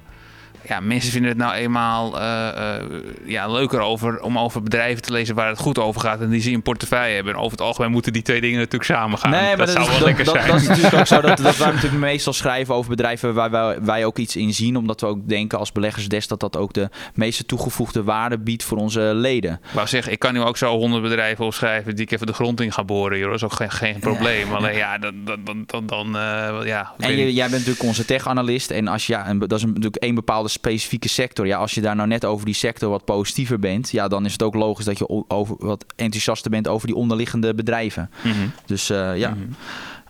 [0.69, 2.83] Ja, mensen vinden het nou eenmaal eh, eh,
[3.25, 6.41] ja, leuker over, om over bedrijven te lezen waar het goed over gaat en die
[6.41, 7.33] ze in portefeuille hebben.
[7.33, 9.31] En over het algemeen moeten die twee dingen natuurlijk samen gaan.
[9.31, 10.47] Nee, maar dat, zou is, wel dat, lekker dat, zijn.
[10.47, 13.79] dat is natuurlijk ook zo dat, dat wij natuurlijk meestal schrijven over bedrijven waar wij,
[13.83, 14.77] wij ook iets in zien.
[14.77, 18.79] Omdat we ook denken als beleggers dat dat ook de meeste toegevoegde waarde biedt voor
[18.79, 19.61] onze leden.
[19.73, 22.61] Wou zeggen, ik kan nu ook zo honderd bedrijven opschrijven die ik even de grond
[22.61, 23.19] in ga boren.
[23.19, 23.27] Joh.
[23.27, 24.53] Dat is ook geen, geen probleem.
[24.55, 26.93] Alleen ja, dan, dan, dan, dan, dan eh, ja.
[26.99, 28.71] En je, jij bent natuurlijk onze tech-analyst.
[28.71, 31.47] En als ja, en dat is een- natuurlijk één bepaalde specifieke sector.
[31.47, 34.33] Ja, als je daar nou net over die sector wat positiever bent, ja, dan is
[34.33, 38.11] het ook logisch dat je over, wat enthousiaster bent over die onderliggende bedrijven.
[38.23, 38.35] Mhm.
[38.67, 39.31] Dus eh, ja.
[39.31, 39.41] Mhm.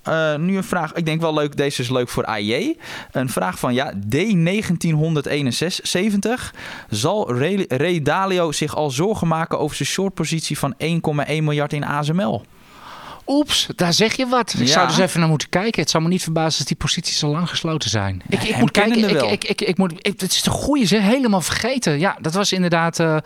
[0.03, 0.93] Eh, nu een vraag.
[0.93, 1.57] Ik denk wel leuk.
[1.57, 2.77] Deze is leuk voor AJ.
[3.13, 6.55] Een vraag van ja, D1971.
[6.91, 10.87] Zal Ray, Ray Dalio zich al zorgen maken over zijn shortpositie van 1,1
[11.27, 12.43] miljard in ASML?
[13.27, 14.53] Oeps, daar zeg je wat.
[14.59, 14.67] Ik Ja.
[14.67, 15.81] zou dus even naar moeten kijken.
[15.81, 18.23] Het zou me niet verbazen als die posities al lang gesloten zijn.
[18.29, 19.09] Ik, ik moet kijken.
[19.11, 21.01] Ik, ik, ik, ik moet, het is de goede, zeg.
[21.03, 21.99] Helemaal vergeten.
[21.99, 23.01] Ja, dat was inderdaad...
[23.01, 23.17] eh,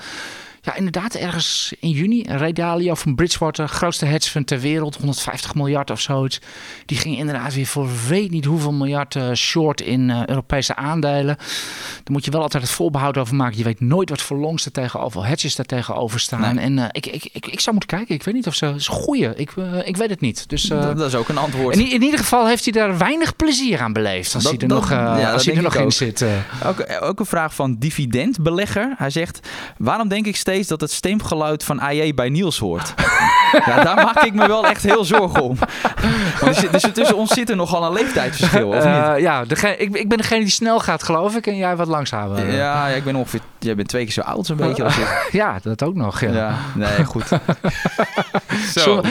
[0.63, 2.25] ja, inderdaad, ergens in juni.
[2.29, 6.41] Ray Dalio van Bridgewater, grootste hedge fund ter wereld, 150 miljard of zoiets.
[6.87, 11.37] Die ging inderdaad weer voor weet niet hoeveel miljard eh, short in eh, Europese aandelen.
[11.37, 13.59] Daar moet je wel altijd het voorbehoud over maken.
[13.59, 16.55] Je weet nooit wat voor longs er tegenover, hedges daar tegenover staan.
[16.55, 16.65] Nee.
[16.65, 18.15] En eh, ik, ik, ik, ik zou moeten kijken.
[18.15, 18.73] Ik weet niet of ze...
[18.77, 19.29] Is goeie.
[19.37, 19.53] Ik,
[19.85, 20.49] ik weet het niet.
[20.49, 20.63] Dus...
[20.63, 21.77] dat, dat is ook een antwoord.
[21.77, 24.35] in, in ieder geval heeft hij daar weinig plezier aan beleefd.
[24.35, 26.25] Als Dat- hij er dat- nog, ja, als hij er nog in zit.
[26.67, 28.95] Ook, ook een vraag van dividendbelegger.
[28.97, 32.95] Hij zegt: Waarom denk ik steeds dat het stemgeluid van AJ bij Niels hoort?
[33.67, 35.57] ja, daar maak ik me wel echt heel zorgen om.
[36.41, 38.85] Want er zit, dus tussen ons zit er nogal een leeftijdsverschil, of niet?
[38.85, 41.47] Eh, ja, degene, ik, ik ben degene die snel gaat, geloof ik.
[41.47, 42.53] En jij wat langzamer.
[42.53, 43.41] ja, ja, ik ben ongeveer.
[43.59, 44.85] Jij bent twee keer zo oud, zo'n beetje.
[44.85, 45.09] Als ik.
[45.31, 46.21] Ja, dat ook nog.
[46.21, 46.33] Ja.
[46.33, 47.25] Ja, nee, goed.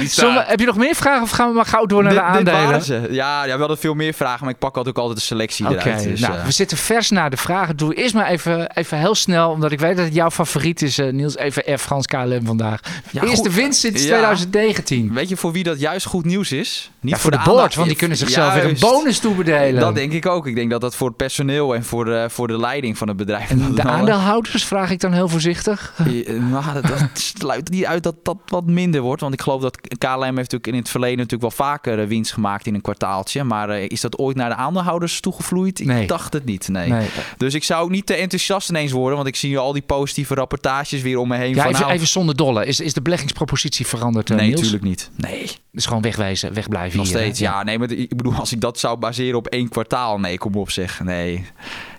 [0.09, 2.81] Zo, heb je nog meer vragen of gaan we maar gauw door naar de aandelen?
[2.81, 3.07] ze.
[3.09, 5.65] Ja, ja, we hadden veel meer vragen, maar ik pak altijd ook altijd de selectie
[5.65, 6.03] Oké, eruit.
[6.03, 7.77] Dus, nou, eh, we zitten vers naar de vragen.
[7.77, 10.97] Doe eerst maar even, even heel snel, omdat ik weet dat het jouw favoriet is,
[10.97, 11.37] eh, Niels.
[11.37, 12.79] Even Air France KLM vandaag.
[13.11, 13.53] Ja, Eerste goed.
[13.55, 14.09] winst sinds Ja.
[14.35, 15.13] 2019.
[15.13, 16.91] Weet je voor wie dat juist goed nieuws is?
[16.99, 19.79] Niet Ja, voor de board, want die kunnen zichzelf weer een bonus toebedelen.
[19.79, 20.47] Dat denk ik ook.
[20.47, 23.17] Ik denk dat dat voor het personeel en voor de, voor de leiding van het
[23.17, 23.49] bedrijf...
[23.49, 25.93] en de aandeelhouders vraag ik dan heel voorzichtig.
[26.09, 29.21] Eh, Nou, dat, dat sluit niet uit dat dat wat minder wordt.
[29.21, 32.33] Want ik geloof dat KLM heeft natuurlijk in het verleden natuurlijk wel vaker eh, winst
[32.33, 33.43] gemaakt in een kwartaaltje.
[33.43, 35.79] Maar eh, is dat ooit naar de aandeelhouders toegevloeid?
[35.79, 36.07] Ik Nee.
[36.07, 36.89] dacht het niet, nee.
[36.89, 37.07] Nee.
[37.37, 39.15] Dus ik zou ook niet te enthousiast ineens worden.
[39.15, 41.55] Want ik zie al die positieve rapportages weer om me heen.
[41.55, 42.65] Ja, van, even, nou, even zonder dolle.
[42.65, 45.09] Is, is de beleggingspropositie veranderd, eh, Nee, natuurlijk niet.
[45.15, 47.21] Nee, Dus gewoon wegwezen, wegblijven nog hier, hè?
[47.21, 47.39] steeds.
[47.39, 50.19] Ja, nee, maar ik bedoel, als ik dat zou baseren op één kwartaal.
[50.19, 50.99] Nee, kom op zeg.
[51.03, 51.45] Nee.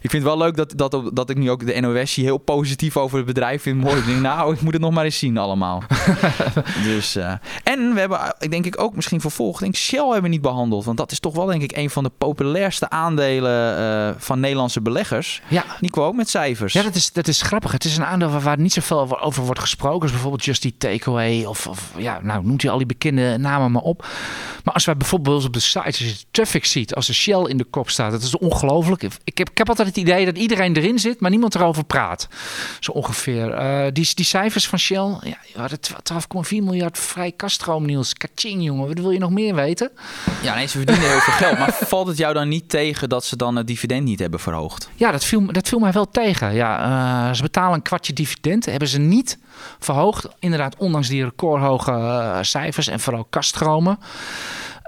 [0.03, 2.97] Ik vind het wel leuk dat, dat, dat ik nu ook de NOS heel positief
[2.97, 3.81] over het bedrijf vind.
[3.81, 3.97] Mooi.
[3.97, 5.83] Ik denk, nou, ik moet het nog maar eens zien allemaal.
[6.85, 7.33] dus, eh,
[7.65, 10.29] en we hebben, eh, ik denk ik ook misschien vervolgd, denk ik, Shell hebben we
[10.29, 10.85] niet behandeld.
[10.85, 14.81] Want dat is toch wel denk ik een van de populairste aandelen eh, van Nederlandse
[14.81, 15.43] beleggers.
[15.49, 15.65] Ja.
[15.81, 16.73] Nico ook met cijfers.
[16.73, 17.73] Ja, dat is, dat is grappig.
[17.73, 20.01] Het is een aandeel waar, waar niet zoveel over, over wordt gesproken.
[20.01, 23.73] Dus bijvoorbeeld Just Eat Takeaway of, of ja, nou noemt hij al die bekende namen
[23.73, 24.07] maar op.
[24.65, 27.57] Maar als wij bijvoorbeeld op de site als je traffic ziet, als er Shell in
[27.57, 29.03] de kop staat, dat is ongelooflijk.
[29.03, 32.29] Ik heb, ik heb altijd het idee dat iedereen erin zit, maar niemand erover praat.
[32.81, 33.53] Zo ongeveer.
[33.53, 35.79] Eh, die, die cijfers van Shell, ja, hadden
[36.49, 38.15] 12,4 miljard vrij kaststroom, Niels.
[38.15, 38.87] Kaching, jongen.
[38.87, 39.91] Wat wil je nog meer weten?
[40.43, 41.59] Ja, nee, ze verdienen heel veel geld.
[41.59, 44.89] Maar valt het jou dan niet tegen dat ze dan het dividend niet hebben verhoogd?
[44.95, 46.55] Ja, dat viel, dat viel mij wel tegen.
[46.55, 48.65] Ja, eh, ze betalen een kwartje dividend.
[48.65, 49.39] Hebben ze niet
[49.79, 50.29] verhoogd.
[50.39, 53.99] Inderdaad, ondanks die recordhoge eh, cijfers en vooral kaststromen.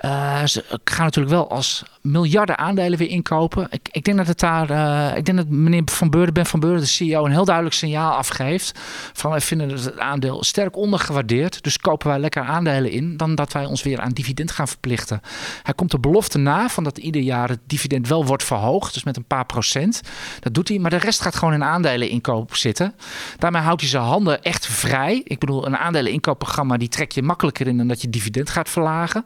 [0.03, 3.67] Eh, ze gaan natuurlijk wel als miljarden aandelen weer inkopen.
[3.71, 6.81] Ik, ik denk dat het daar, eh, ik denk dat meneer Van Beurden, Van Beurden,
[6.81, 8.79] de CEO, een heel duidelijk signaal afgeeft.
[9.13, 11.63] Van wij vinden het aandeel sterk ondergewaardeerd.
[11.63, 13.17] Dus kopen wij lekker aandelen in.
[13.17, 15.21] Dan dat wij ons weer aan dividend gaan verplichten.
[15.63, 18.95] Hij komt de belofte na van dat ieder jaar het dividend wel wordt verhoogd.
[18.95, 20.01] Dus met een paar procent.
[20.41, 20.79] Dat doet hij.
[20.79, 22.95] Maar de rest gaat gewoon in aandelen inkoop zitten.
[23.39, 25.21] Daarmee houdt hij zijn handen echt vrij.
[25.25, 28.69] Ik bedoel, een aandelen inkoopprogramma die trek je makkelijker in dan dat je dividend gaat
[28.69, 29.25] verlagen.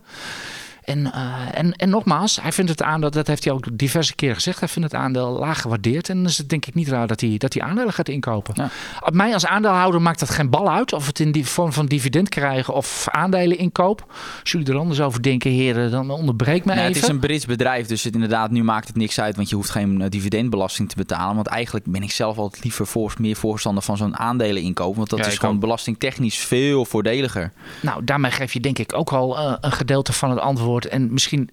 [0.86, 4.34] En, eh, en, en nogmaals, hij vindt het aandeel, dat heeft hij ook diverse keren
[4.34, 6.08] gezegd, hij vindt het aandeel laag gewaardeerd.
[6.08, 8.54] En dan is het denk ik niet raar dat hij, dat hij aandelen gaat inkopen.
[8.56, 8.68] Ja.
[9.00, 11.86] Op mij als aandeelhouder maakt dat geen bal uit of het in die vorm van
[11.86, 14.04] dividend krijgen of aandelen inkoop.
[14.40, 16.94] Als jullie er anders over denken, heren, dan onderbreek me Nee, even.
[16.94, 19.54] het is een Brits bedrijf, dus het, inderdaad, nu maakt het niks uit, want je
[19.54, 21.34] hoeft geen eh, dividendbelasting te betalen.
[21.34, 25.10] Want eigenlijk ben ik zelf altijd liever voor, meer voorstander van zo'n aandelen inkopen, want
[25.10, 25.60] dat Ja, is gewoon ook.
[25.60, 27.52] belastingtechnisch veel voordeliger.
[27.82, 31.12] Nou, daarmee geef je denk ik ook al eh, een gedeelte van het antwoord En
[31.12, 31.50] misschien,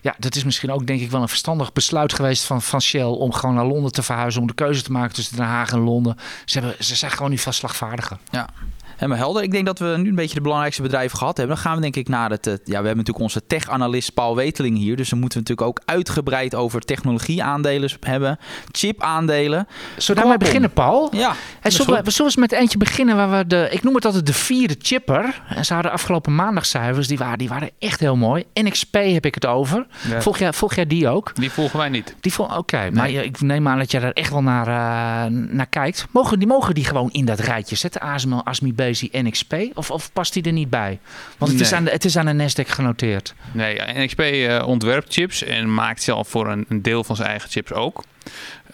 [0.00, 3.02] ja, dat is misschien ook denk ik wel een verstandig besluit geweest van, van Shell
[3.02, 4.40] om gewoon naar Londen te verhuizen.
[4.40, 6.16] Om de keuze te maken tussen Den Haag en Londen.
[6.44, 8.18] Ze, ze zijn gewoon nu vast slagvaardiger.
[8.30, 8.48] Ja.
[8.96, 9.42] Helemaal helder.
[9.42, 11.54] Ik denk dat we nu een beetje de belangrijkste bedrijven gehad hebben.
[11.56, 12.46] Dan gaan we denk ik naar het...
[12.46, 14.96] eh, Ja, we hebben natuurlijk onze tech-analyst Paul Weteling hier.
[14.96, 18.38] Dus dan moeten we natuurlijk ook uitgebreid over technologie-aandelen hebben.
[18.72, 19.66] Chip-aandelen.
[19.96, 21.08] Zullen we daarmee beginnen, Paul?
[21.12, 23.94] Ja, En zullen, we, zullen we eens met eentje beginnen waar we de, ik noem
[23.94, 25.42] het altijd de vierde chipper.
[25.48, 28.44] En ze hadden afgelopen maandagcijfers, die waren, die waren echt heel mooi.
[28.54, 29.86] NXP heb ik het over.
[30.08, 30.22] Ja.
[30.22, 31.34] Volg, jij, volg jij die ook?
[31.34, 32.14] Die volgen wij niet.
[32.20, 36.06] Die Oké, maar ik neem aan dat je daar echt wel naar, eh, naar kijkt.
[36.10, 38.00] Mogen die, mogen die gewoon in dat rijtje zetten?
[38.00, 39.54] ASML, ASMI, Bezi, NXP?
[39.74, 40.98] Of, of past die er niet bij?
[41.38, 43.34] Want het, is, aan de, het is aan de Nasdaq genoteerd.
[43.52, 47.50] Nee, NXP eh, ontwerpt chips en maakt zelf voor een, een deel van zijn eigen
[47.50, 48.02] chips ook.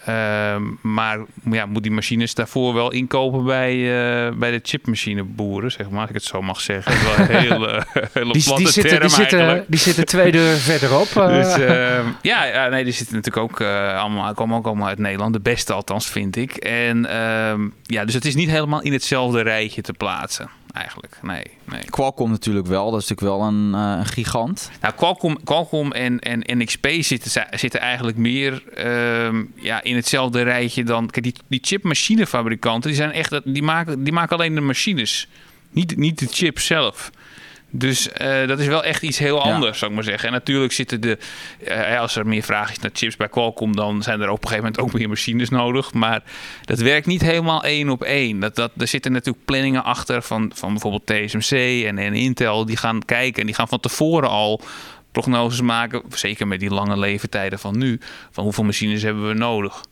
[0.05, 1.19] Ehm, maar
[1.51, 6.09] ja, moet die machines daarvoor wel inkopen bij, eh, bij de chipmachineboeren, zeg maar, als
[6.09, 6.91] ik het zo mag zeggen.
[6.91, 7.85] Dat is wel een hele,
[8.33, 11.07] Die, platte die, zitten, term die, zitten, die zitten twee deuren verderop.
[11.15, 11.27] eh.
[11.27, 14.99] Dus ehm, ja, ja, nee, die zitten natuurlijk ook uh, allemaal, komen ook allemaal uit
[14.99, 15.33] Nederland.
[15.33, 16.55] De beste althans, vind ik.
[16.55, 21.19] En ehm, ja, dus het is niet helemaal in hetzelfde rijtje te plaatsen, eigenlijk.
[21.21, 21.83] Nee, nee.
[21.89, 22.91] Qualcomm natuurlijk wel.
[22.91, 24.71] Dat is natuurlijk wel een, eh, een gigant.
[24.81, 30.83] Nou, Qualcomm, Qualcomm en, en NXP zitten, zitten eigenlijk meer ehm, ja, in hetzelfde rijtje
[30.83, 31.09] dan...
[31.09, 35.27] Kijk, die, die chipmachinefabrikanten, die, zijn echt, die, maken, die maken alleen de machines.
[35.71, 37.11] Niet, niet de chip zelf.
[37.75, 39.77] Dus uh, dat is wel echt iets heel anders, ja.
[39.77, 40.27] zou ik maar zeggen.
[40.27, 41.17] En natuurlijk zitten de...
[41.67, 43.75] Uh, als er meer vraag is naar chips bij Qualcomm...
[43.75, 45.93] dan zijn er op een gegeven moment ook meer machines nodig.
[45.93, 46.23] Maar
[46.65, 48.39] dat werkt niet helemaal één op één.
[48.39, 52.65] Dat, dat, er zitten natuurlijk planningen achter van, van bijvoorbeeld TSMC en, en Intel.
[52.65, 54.61] Die gaan kijken en die gaan van tevoren al
[55.11, 56.01] prognoses maken.
[56.09, 57.99] Zeker met die lange leeftijden van nu.
[58.31, 59.83] Van hoeveel machines hebben we nodig.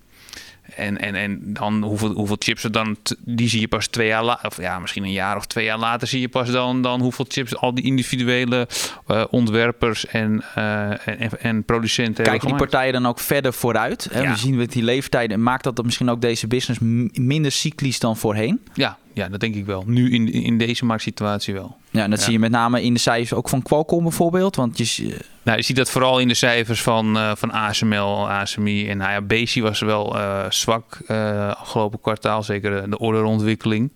[0.76, 4.24] En, en, en dan hoeveel, hoeveel chips er dan, die zie je pas twee jaar
[4.24, 7.02] later, of ja, misschien een jaar of twee jaar later zie je pas dan, dan
[7.02, 8.68] hoeveel chips al die individuele
[9.08, 14.08] uh, ontwerpers en, uh, en, en, producenten Kijken die partijen dan ook verder vooruit?
[14.12, 14.22] Hè?
[14.22, 14.32] Ja.
[14.32, 16.80] We zien met die leeftijden, maakt dat, dat misschien ook deze business
[17.14, 18.62] minder cyclisch dan voorheen?
[18.74, 19.84] Ja, ja dat denk ik wel.
[19.86, 21.78] Nu in, in deze marktsituatie wel.
[21.90, 22.26] Ja, en dat ja.
[22.26, 24.56] zie je met name in de cijfers ook van Qualcomm bijvoorbeeld.
[24.56, 28.90] Want je, nou, je ziet dat vooral in de cijfers van, uh, van ASML, ASMI
[28.90, 32.44] en nou ja, Bezi was wel uh, zwak uh, afgelopen kwartaal.
[32.44, 33.92] Zeker de orderontwikkeling.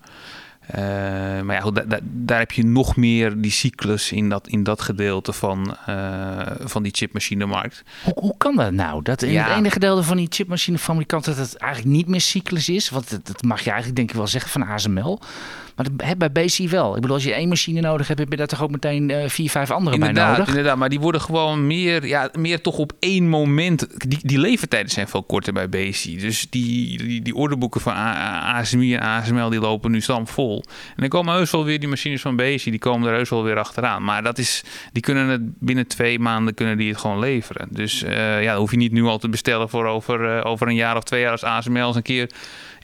[0.74, 0.80] Uh,
[1.40, 4.62] maar ja, goed, da da daar heb je nog meer die cyclus in dat, in
[4.62, 7.82] dat gedeelte van, uh, van die chipmachinemarkt.
[8.04, 9.02] Hoe, hoe kan dat nou?
[9.02, 9.48] Dat in ja.
[9.48, 12.90] het ene gedeelte van die chipmachinefabrikant dat het eigenlijk niet meer cyclus is?
[12.90, 15.20] Want dat, dat mag je eigenlijk denk ik wel zeggen van ASML.
[15.76, 16.94] Maar dat, bij BC wel.
[16.94, 19.28] Ik bedoel, als je één machine nodig hebt, heb je daar toch ook meteen uh,
[19.28, 20.48] vier, vijf andere inderdaad, bij nodig?
[20.48, 24.08] Inderdaad, maar die worden gewoon meer, ja, meer toch op één moment.
[24.08, 26.20] Die, die leeftijden zijn veel korter bij BC.
[26.20, 30.64] Dus die, die, die orderboeken van ASMI en ASML die lopen nu stam vol.
[30.68, 33.42] En dan komen heus wel weer die machines van BC, die komen er heus wel
[33.42, 34.04] weer achteraan.
[34.04, 37.68] Maar dat is, die kunnen het binnen twee maanden kunnen die het gewoon leveren.
[37.70, 40.68] Dus uh, ja, dat hoef je niet nu al te bestellen voor over, uh, over
[40.68, 42.30] een jaar of twee jaar als ASML eens een keer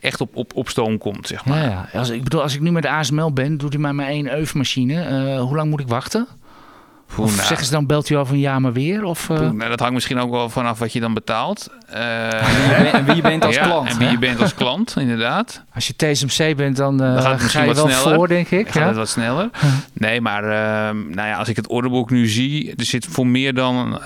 [0.02, 1.62] echt op, op, op stoom komt, zeg maar.
[1.62, 1.88] Ja.
[1.92, 4.34] Als, ik bedoel, als ik nu met de ASML ben, doet hij mij maar één
[4.34, 4.94] eufmachine.
[4.94, 6.26] Uh, hoe lang moet ik wachten?
[7.14, 9.04] Poeh, of nou, zeggen ze dan, belt u over een jaar maar weer?
[9.04, 9.36] Of, uh...
[9.36, 11.70] Poeh, nou, dat hangt misschien ook wel vanaf wat je dan betaalt.
[11.94, 13.88] Uh, en wie je bent als ja, klant.
[13.88, 15.64] En wie je bent als klant, inderdaad.
[15.74, 18.14] Als je TSMC bent, dan, uh, dan gaat het ga je wel sneller.
[18.14, 18.64] voor, denk ik.
[18.64, 18.88] Dan gaat ja?
[18.88, 19.50] het wat sneller.
[19.92, 20.42] Nee, maar
[20.92, 22.74] nou ja, als ik het orderboek nu zie...
[22.76, 24.04] er zit voor meer dan...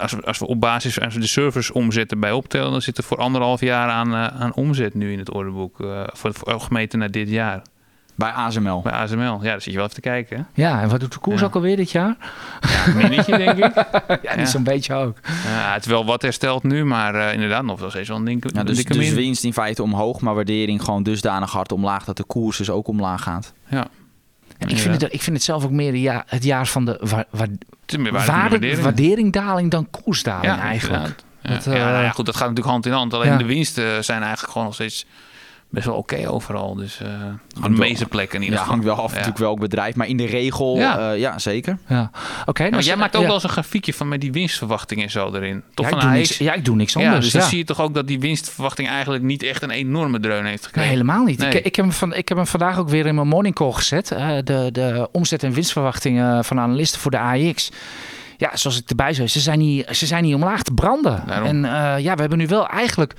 [0.00, 2.70] als, we, als we op basis als we de servers omzetten bij optellen...
[2.70, 5.76] dan zit er voor anderhalf jaar aan, aan omzet nu in het orderboek.
[6.12, 7.62] voor, voor gemeten naar dit jaar.
[8.16, 8.80] Bij ASML.
[8.82, 10.36] Bij ASML, ja, daar zit je wel even te kijken.
[10.36, 10.62] Hè?
[10.62, 11.46] Ja, en wat doet de koers ja.
[11.46, 12.16] ook alweer dit jaar?
[12.60, 13.74] Ja, een minnetje, denk ik.
[14.22, 14.44] ja, ja.
[14.44, 15.16] zo'n beetje ook.
[15.44, 18.42] Ja, het is wel wat hersteld nu, maar uh, inderdaad nog wel steeds wel een
[18.54, 22.24] ja, dus, dus winst in feite omhoog, maar waardering gewoon dusdanig hard omlaag dat de
[22.24, 23.52] koers dus ook omlaag gaat.
[23.68, 23.86] Ja.
[24.58, 26.84] En ik, vind het, ik vind het zelf ook meer het jaar, het jaar van
[26.84, 27.46] de wa wa
[27.90, 28.80] waarde, waardering.
[28.80, 31.14] waarderingdaling dan koersdaling eigenlijk.
[31.40, 33.14] Ja, dat, uh, ja, nou ja, goed, dat gaat natuurlijk hand in hand.
[33.14, 35.06] Alleen de winsten zijn eigenlijk gewoon nog steeds
[35.70, 36.74] best wel oké okay overal.
[36.74, 37.08] Dus uh,
[37.62, 38.80] de meeste plekken in ieder ja, geval.
[38.80, 41.78] hangt wel af natuurlijk welk bedrijf, maar in de regel, ja, uh, ja zeker.
[41.88, 42.10] Ja.
[42.40, 42.50] Oké.
[42.50, 45.34] Okay, nou, jij maakt ook wel eens een grafiekje van met die winstverwachtingen en zo
[45.34, 45.62] erin.
[45.74, 47.14] Toch ja, van ik niks, ja, ik doe niks anders.
[47.14, 50.20] Ja, dus dan zie je toch ook dat die winstverwachting eigenlijk niet echt een enorme
[50.20, 50.90] dreun heeft gekregen.
[50.90, 51.38] Nee, helemaal niet.
[51.38, 51.48] Nee.
[51.48, 53.72] Ik, ik, heb hem van, ik heb hem vandaag ook weer in mijn morning call
[53.72, 54.10] gezet.
[54.12, 57.70] Uh, de, de omzet- en winstverwachtingen van analisten voor de AX.
[58.36, 61.22] Ja, zoals ik erbij zei, ze zijn niet, ze zijn niet omlaag te branden.
[61.26, 61.48] Daarom.
[61.48, 63.12] En eh, ja, we hebben nu wel eigenlijk,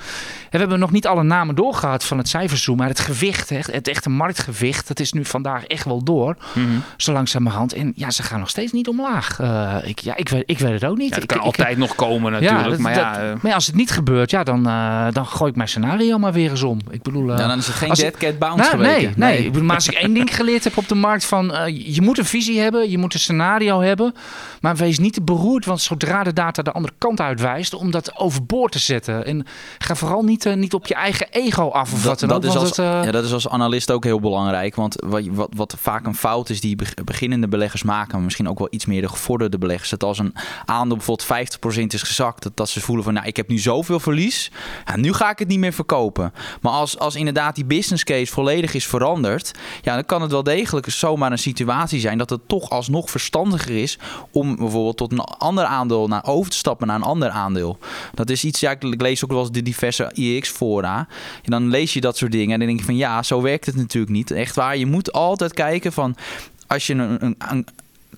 [0.51, 3.87] we hebben nog niet alle namen doorgehad van het cijferzoom, maar het gewicht, hè, het
[3.87, 6.65] echte marktgewicht, dat is nu vandaag echt wel door, Mhm.
[6.97, 7.73] zo langzamerhand.
[7.73, 9.39] En ja, ze gaan nog steeds niet omlaag.
[9.39, 11.09] Eh, ik, ja, ik weet, ik weet het ook niet.
[11.09, 12.69] Ja, het kan ik- altijd nog komen natuurlijk.
[12.69, 14.63] dat- maar ja, dat- eh, maar ja, als het niet gebeurt, ja, dan,
[15.13, 16.79] dan gooi ik mijn scenario maar weer eens om.
[16.89, 19.37] Ik bedoel, Ja, dan is het geen dead cat bounce nou, nee, nee.
[19.45, 22.17] Ik bedoel, maar als ik één ding geleerd heb op de markt van je moet
[22.17, 24.13] een visie hebben, je moet een scenario hebben,
[24.61, 28.17] maar wees niet te beroerd, want zodra de data de andere kant uitwijst, om dat
[28.17, 29.25] overboord te zetten.
[29.25, 29.45] En
[29.77, 32.49] ga vooral niet, eh, niet op je eigen ego af of wat Dat, dan dat,
[32.49, 34.75] ook, is als, het, eh, ja, dat is als analist ook heel belangrijk.
[34.75, 38.49] Want wat, wat, wat vaak een fout is die beg- beginnende beleggers maken, maar misschien
[38.49, 40.33] ook wel iets meer de gevorderde beleggers, dat als een
[40.65, 43.99] aandeel bijvoorbeeld 50% is gezakt, dat, dat ze voelen van, nou, ik heb nu zoveel
[43.99, 44.51] verlies,
[44.85, 46.33] ja, nu ga ik het niet meer verkopen.
[46.61, 50.43] Maar als, als inderdaad die business case volledig is veranderd, ja, dan kan het wel
[50.43, 53.99] degelijk zomaar een situatie zijn dat het toch alsnog verstandiger is
[54.31, 57.77] om bijvoorbeeld tot een ander aandeel naar over te stappen naar een ander aandeel.
[58.13, 61.07] Dat is iets, ja, ik lees ook wel eens de diverse IX-fora.
[61.43, 63.65] En dan lees je dat soort dingen en dan denk je van ja, zo werkt
[63.65, 64.31] het natuurlijk niet.
[64.31, 66.15] Echt waar, je moet altijd kijken van
[66.67, 67.65] als je een, een, een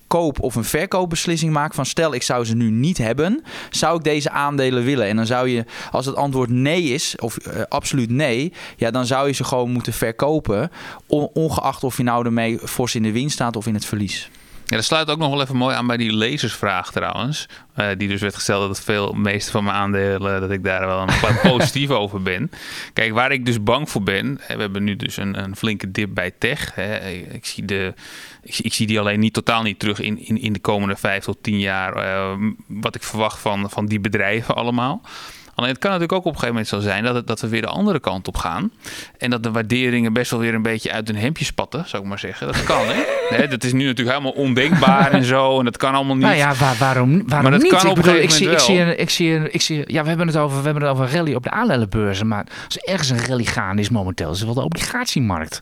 [0.07, 4.03] koop- of een verkoopbeslissing maakt van stel ik zou ze nu niet hebben, zou ik
[4.03, 5.07] deze aandelen willen?
[5.07, 9.05] En dan zou je, als het antwoord nee is, of eh, absoluut nee, ja, dan
[9.05, 10.71] zou je ze gewoon moeten verkopen,
[11.07, 14.29] on- ongeacht of je nou ermee fors in de winst staat of in het verlies.
[14.69, 17.45] Ja, dat sluit ook nog wel even mooi aan bij die lezersvraag trouwens.
[17.75, 21.01] Eh, die dus werd gesteld dat veel meeste van mijn aandelen, dat ik daar wel
[21.01, 22.51] een positief over ben.
[22.93, 25.91] Kijk, waar ik dus bang voor ben, hè, we hebben nu dus een, een flinke
[25.91, 26.75] dip bij tech.
[26.75, 27.09] Hè.
[27.09, 27.93] Ik, zie de,
[28.43, 30.95] ik, zie- ik zie die alleen niet totaal niet terug in, in, in de komende
[30.95, 31.93] vijf tot tien jaar.
[31.95, 35.01] eh, wat ik verwacht van, van die bedrijven allemaal.
[35.59, 37.47] Alleen het kan natuurlijk ook op een gegeven moment zo zijn dat, het, dat we
[37.47, 38.71] weer de andere kant op gaan.
[39.17, 42.09] En dat de waarderingen best wel weer een beetje uit hun hemdje spatten, zou ik
[42.09, 42.47] maar zeggen.
[42.47, 43.03] Dat kan, hè?
[43.29, 45.59] Hè, dat is nu natuurlijk helemaal ondenkbaar en zo.
[45.59, 46.23] En dat kan allemaal niet.
[46.25, 47.71] Nou ja, waar, waarom, waarom Maar dat niet?
[47.71, 49.83] kan ik op een bedoel, ik zie, ik zie, een- ik zie, een- ik zie,
[49.93, 52.77] ja, we hebben het over, we hebben het over rally op de aandelenbeurzen, maar als
[52.77, 55.61] er ergens een rally gaande is momenteel, is het wel de obligatiemarkt.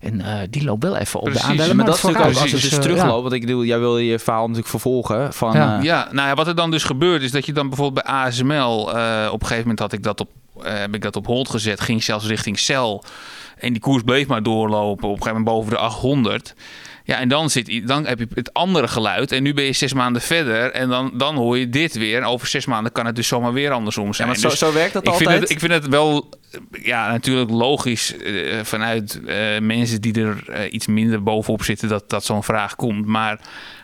[0.00, 1.46] En eh, die loopt wel even op Precies.
[1.48, 3.40] de Maar Maar dat is natuurlijk ook als het dus Dus, eh, terugloopt, want ik
[3.40, 5.52] bedoel, jij wil je verhaal natuurlijk vervolgen van...
[5.52, 5.78] Ja.
[5.78, 8.14] eh, Ja, nou ja, wat er dan dus gebeurt is dat je dan bijvoorbeeld bij
[8.14, 8.96] ASML...
[9.36, 10.28] op een gegeven moment had ik dat op,
[10.62, 11.80] eh, heb ik dat op hold gezet.
[11.80, 13.00] Ging zelfs richting Cell.
[13.58, 15.08] En die koers bleef maar doorlopen.
[15.08, 16.54] Op een gegeven moment boven de 800.
[17.04, 19.32] Ja, en dan, zit, dan heb je het andere geluid.
[19.32, 20.70] En nu ben je zes maanden verder.
[20.72, 22.16] En dan, dan hoor je dit weer.
[22.16, 24.28] En over zes maanden kan het dus zomaar weer andersom Ja, zijn.
[24.28, 25.28] maar zo, Dus zo werkt dat ik altijd.
[25.28, 26.28] vind, het, ik vind het wel,
[26.82, 32.24] ja, natuurlijk logisch eh, vanuit eh, mensen die er iets minder bovenop zitten dat, dat
[32.24, 33.06] zo'n vraag komt.
[33.06, 33.40] Maar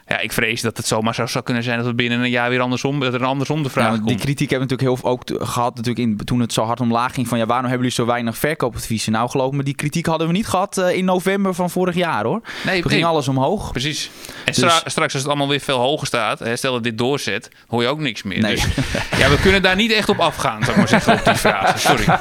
[0.06, 2.50] ja, ik vrees dat het zomaar zo zou kunnen zijn dat het binnen een jaar
[2.50, 4.24] weer andersom, dat er andersom de vraag Ja, want die komt.
[4.24, 7.28] kritiek hebben we natuurlijk heel ook gehad natuurlijk in, toen het zo hard omlaag ging
[7.28, 9.12] van ja, waarom hebben jullie zo weinig verkoopadviezen?
[9.12, 12.24] Nou, geloof me, die kritiek hadden we niet gehad eh, in november van vorig jaar
[12.24, 12.40] hoor.
[12.64, 13.70] Nee, Toen ging nee, alles omhoog.
[13.72, 14.10] precies.
[14.26, 16.98] En Dus- stra- straks als het allemaal weer veel hoger staat, hè, stel dat dit
[16.98, 18.40] doorzet, hoor je ook niks meer.
[18.40, 18.54] Nee.
[18.54, 18.62] Dus,
[19.20, 21.78] ja, we kunnen daar niet echt op afgaan, zou ik maar zeggen, op die vraag.
[21.80, 22.04] Sorry.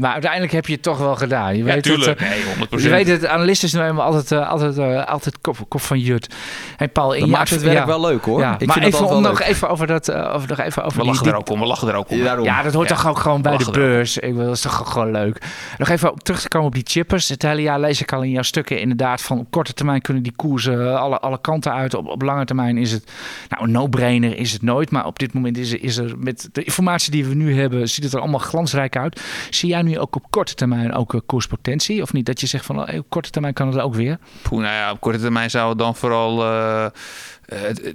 [0.00, 1.56] maar uiteindelijk heb je het toch wel gedaan.
[1.56, 2.20] Je Ja, weet tuurlijk.
[2.20, 2.82] Het, eh, Nee, 100%.
[2.82, 6.33] je weet het, analisten zijn nou altijd, eh, altijd, altijd kop, kop van jut.
[6.76, 7.86] Hey Paul, in Dat maakt het werk ja.
[7.86, 8.40] wel leuk hoor.
[8.40, 9.48] Ja, Ik maar even, om nog leuk.
[9.48, 11.60] even over dat, eh, over, nog even over we die, lachen die- er ook om,
[11.60, 12.16] we lachen er ook om.
[12.16, 12.44] Ja, daarom.
[12.44, 12.94] Ja, dat hoort Ja.
[12.94, 14.18] toch ook gewoon bij de beurs.
[14.18, 15.38] Ik wil, dat is toch gewoon leuk.
[15.78, 17.28] Nog even op terug te komen op die chippers.
[17.28, 20.22] Het hele jaar lees ik al in jouw stukken inderdaad van op korte termijn kunnen
[20.22, 21.94] die koersen eh, alle, alle kanten uit.
[21.94, 23.10] Op, op lange termijn is het,
[23.48, 24.90] nou een no-brainer is het nooit.
[24.90, 27.88] Maar op dit moment is er, is er met de informatie die we nu hebben,
[27.88, 29.20] ziet het er allemaal glansrijk uit.
[29.50, 32.02] Zie jij nu ook op korte termijn ook eh, koerspotentie?
[32.02, 32.26] Of niet?
[32.26, 34.18] Dat je zegt van oh, op korte termijn kan het ook weer?
[34.42, 36.90] Poeh, nou ja, op korte termijn zou het dan vooral eh, eh,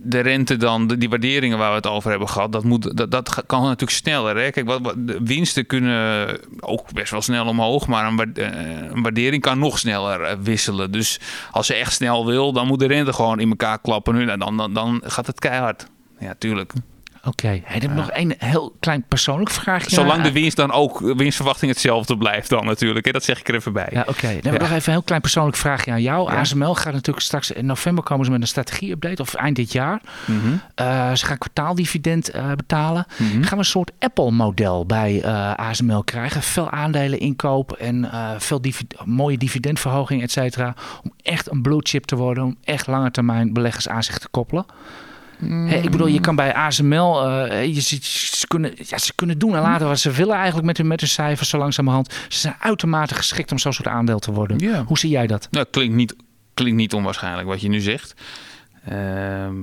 [0.01, 3.43] de rente dan, die waarderingen waar we het over hebben gehad, dat, moet, dat, dat
[3.45, 4.37] kan natuurlijk sneller.
[4.37, 4.49] Hè?
[4.49, 9.41] Kijk, wat, wat, de winsten kunnen ook best wel snel omhoog, maar een, eh, waardering
[9.41, 10.91] kan nog sneller wisselen.
[10.91, 11.19] Dus
[11.51, 14.15] als ze echt snel wil, dan moet de rente gewoon in elkaar klappen.
[14.15, 15.87] Nu, nou, dan, dan, dan gaat het keihard.
[16.19, 16.73] Ja, tuurlijk.
[17.23, 19.89] Oké, hey, dan heb nog één heel klein persoonlijk vraagje.
[19.89, 23.05] Zolang de winst dan ook, winstverwachting hetzelfde blijft dan natuurlijk.
[23.05, 23.11] Hè?
[23.11, 23.87] Dat zeg ik er even bij.
[23.91, 24.27] Ja, oké.
[24.27, 26.31] Dan heb ik nog even een heel klein persoonlijk vraagje aan jou.
[26.31, 26.39] Ja.
[26.39, 30.01] ASML gaat natuurlijk straks in november komen ze met een strategie-update, of eind dit jaar.
[30.25, 30.37] Mhm.
[30.75, 33.05] Eh, ze gaan kwartaaldividend eh, betalen.
[33.17, 33.31] Mhm.
[33.31, 36.41] Gaan we een soort Apple-model bij eh, ASML krijgen?
[36.41, 40.73] Veel aandelen inkoop en eh, veel divi- mooie dividendverhoging, et cetera.
[41.03, 44.27] Om echt een blue chip te worden, om echt lange termijn beleggers aan zich te
[44.31, 44.65] koppelen.
[45.83, 49.55] Ik bedoel, je kan bij ASML, eh, je ziet, ze, kunnen, ja, ze kunnen doen
[49.55, 52.13] en laten wat ze willen eigenlijk met hun, met hun cijfers zo langzamerhand.
[52.27, 54.83] Ze zijn uitermate geschikt om zo'n soort aandeel te worden.
[54.85, 55.47] Hoe zie jij dat?
[55.51, 56.15] Nou, klinkt niet,
[56.53, 58.13] klinkt niet onwaarschijnlijk wat je nu zegt.
[58.85, 59.55] Ehm,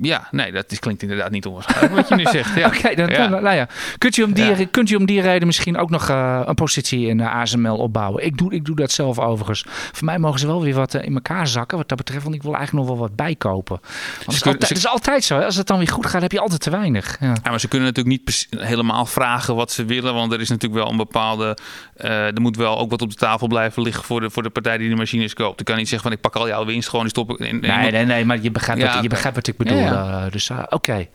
[0.00, 2.54] ja, nee, dat is, klinkt inderdaad niet onwaarschijnlijk wat je nu zegt.
[2.54, 2.66] Ja.
[2.76, 3.28] Oké, dan, Ja.
[3.28, 3.68] nou ja.
[3.98, 4.66] Kunt u, om die, Ja.
[4.70, 8.24] kunt u om die reden misschien ook nog eh, een positie in eh, ASML opbouwen?
[8.24, 9.64] Ik doe, ik doe dat zelf overigens.
[9.92, 12.22] Voor mij mogen ze wel weer wat eh, in elkaar zakken wat dat betreft.
[12.22, 13.80] Want ik wil eigenlijk nog wel wat bijkopen.
[14.24, 15.38] Het, is altijd, het is altijd zo.
[15.38, 15.44] Hè?
[15.44, 17.16] Als het dan weer goed gaat, heb je altijd te weinig.
[17.20, 17.26] Ja.
[17.42, 20.14] Ja, maar ze kunnen natuurlijk niet helemaal vragen wat ze willen.
[20.14, 21.56] Want er is natuurlijk wel een bepaalde.
[21.96, 24.78] er moet wel ook wat op de tafel blijven liggen voor de, voor de partij
[24.78, 25.60] die de machines koopt.
[25.60, 27.46] Ik kan niet zeggen van ik pak al jouw winst gewoon die stop ik in.
[27.46, 29.85] in Nee, nee, nee, maar je begrijpt, wat, je begrijpt wat ik bedoel.
[29.92, 30.94] Ja, eh, dus eh, oké.
[30.94, 31.06] Ja.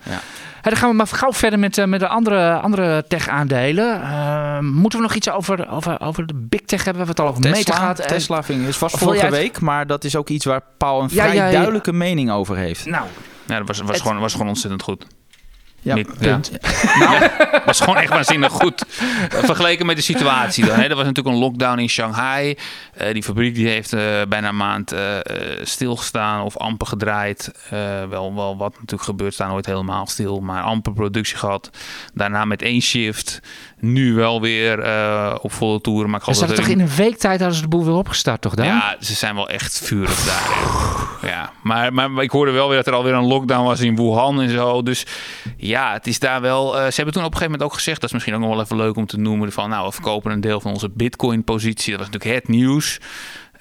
[0.61, 4.65] Hè, dan gaan we maar gauw verder met, eh, met de andere, andere tech-aandelen.
[4.65, 7.01] Moeten we nog iets over, over, over de big tech hebben?
[7.05, 7.99] We hebben het al over Tesla, gehad.
[7.99, 11.01] Eh, Tesla vind ik, is vast vorige week, maar dat is ook iets waar Paul
[11.01, 11.51] een Ja, vrij ja, ja.
[11.51, 12.85] duidelijke mening over heeft.
[12.85, 13.05] Nou,
[13.47, 15.05] Ja, dat was, was, Het- gewoon, was gewoon ontzettend goed.
[15.83, 16.51] Ja, punt.
[16.99, 17.31] Ja,
[17.65, 18.83] was gewoon echt waanzinnig goed.
[19.29, 20.79] Vergeleken met de situatie dan.
[20.79, 20.83] Hè.
[20.83, 22.55] Er was natuurlijk een lockdown in Shanghai.
[22.93, 25.17] Eh, die fabriek die heeft eh, bijna een maand eh,
[25.61, 27.51] stilgestaan of amper gedraaid.
[28.09, 30.39] Wel, wel wat natuurlijk gebeurt, staan nooit helemaal stil.
[30.39, 31.69] Maar amper productie gehad.
[32.13, 33.39] Daarna met één shift.
[33.79, 34.77] Nu wel weer
[35.41, 36.09] op volle toeren.
[36.09, 38.41] Maar ik Ze dat toch in een week tijd hadden ze de boel weer opgestart,
[38.41, 38.65] toch dan?
[38.65, 40.49] ja, ze zijn wel echt vurig daar.
[41.21, 41.27] hè.
[41.27, 44.41] Ja, maar, maar ik hoorde wel weer dat er alweer een lockdown was in Wuhan
[44.41, 44.83] en zo.
[44.83, 45.05] Dus
[45.57, 46.77] ja, het is daar wel.
[46.79, 48.49] eh, ze hebben toen op een gegeven moment ook gezegd, dat is misschien ook nog
[48.49, 51.91] wel even leuk om te noemen, van nou, we verkopen een deel van onze Bitcoin-positie.
[51.91, 52.99] Dat was natuurlijk het nieuws.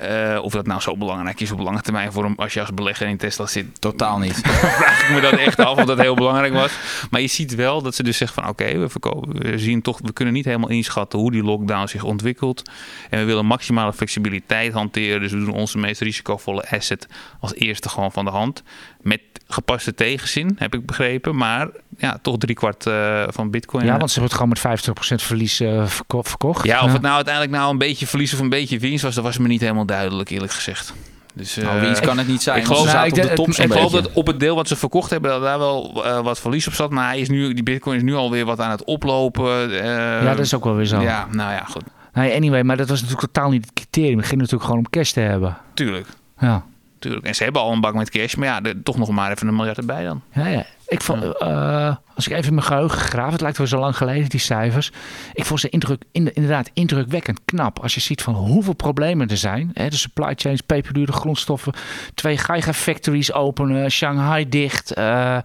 [0.01, 2.75] Eh, of dat nou zo belangrijk is op lange termijn voor hem als je als
[2.75, 4.41] belegger in Tesla zit, Totaal niet.
[4.79, 6.73] vraag ik me dat echt af of dat heel belangrijk was.
[7.11, 9.99] Maar je ziet wel dat ze dus zeggen van oké, we verkopen, we zien toch,
[10.03, 12.71] we kunnen niet helemaal inschatten hoe die lockdown zich ontwikkelt.
[13.11, 15.21] En we willen maximale flexibiliteit hanteren.
[15.21, 17.07] Dus we doen onze meest risicovolle asset
[17.41, 18.63] als eerste gewoon van de hand.
[19.03, 21.37] Met gepaste tegenzin, heb ik begrepen.
[21.37, 23.85] Maar ja, toch driekwart eh van bitcoin.
[23.85, 26.67] Ja, want ze hebben het gewoon met 50% verlies eh, verko- verkocht.
[26.67, 29.25] Ja, of het nou uiteindelijk nou een beetje verlies of een beetje winst was, dat
[29.25, 30.95] was me niet helemaal duidelijk, eerlijk gezegd.
[31.35, 32.59] Dus, Nou, eh, winst kan het niet zijn.
[32.59, 34.07] ik geloof- Nou, ik op de denk- top ik zo'n ik geloof beetje.
[34.07, 36.73] dat op het deel wat ze verkocht hebben, dat daar wel eh, wat verlies op
[36.75, 36.91] zat.
[36.91, 39.71] Maar hij is nu, die bitcoin is nu alweer wat aan het oplopen.
[39.83, 39.85] eh,
[40.23, 41.01] ja, dat is ook wel weer zo.
[41.01, 41.83] Ja, nou ja, goed.
[42.13, 44.17] Nee, anyway, maar dat was natuurlijk totaal niet het criterium.
[44.19, 45.57] Het ging natuurlijk gewoon om cash te hebben.
[45.75, 46.07] Tuurlijk,
[46.39, 46.65] Ja.
[47.01, 47.27] Tuurlijk.
[47.27, 48.35] En ze hebben al een bak met cash.
[48.35, 50.23] Maar ja, er- toch nog maar even een miljard erbij dan.
[50.35, 50.65] Ja, ja.
[50.87, 53.97] Ik vond, eh, als ik even in mijn geheugen graaf, het lijkt wel zo lang
[53.97, 54.91] geleden, die cijfers.
[55.33, 57.79] Ik vond ze indruk, in- inderdaad indrukwekkend knap.
[57.79, 59.71] Als je ziet van hoeveel problemen er zijn.
[59.75, 61.73] Hè, de supply chains, peperdure grondstoffen,
[62.15, 64.93] twee gigafactories openen, Shanghai dicht.
[64.95, 65.39] eh,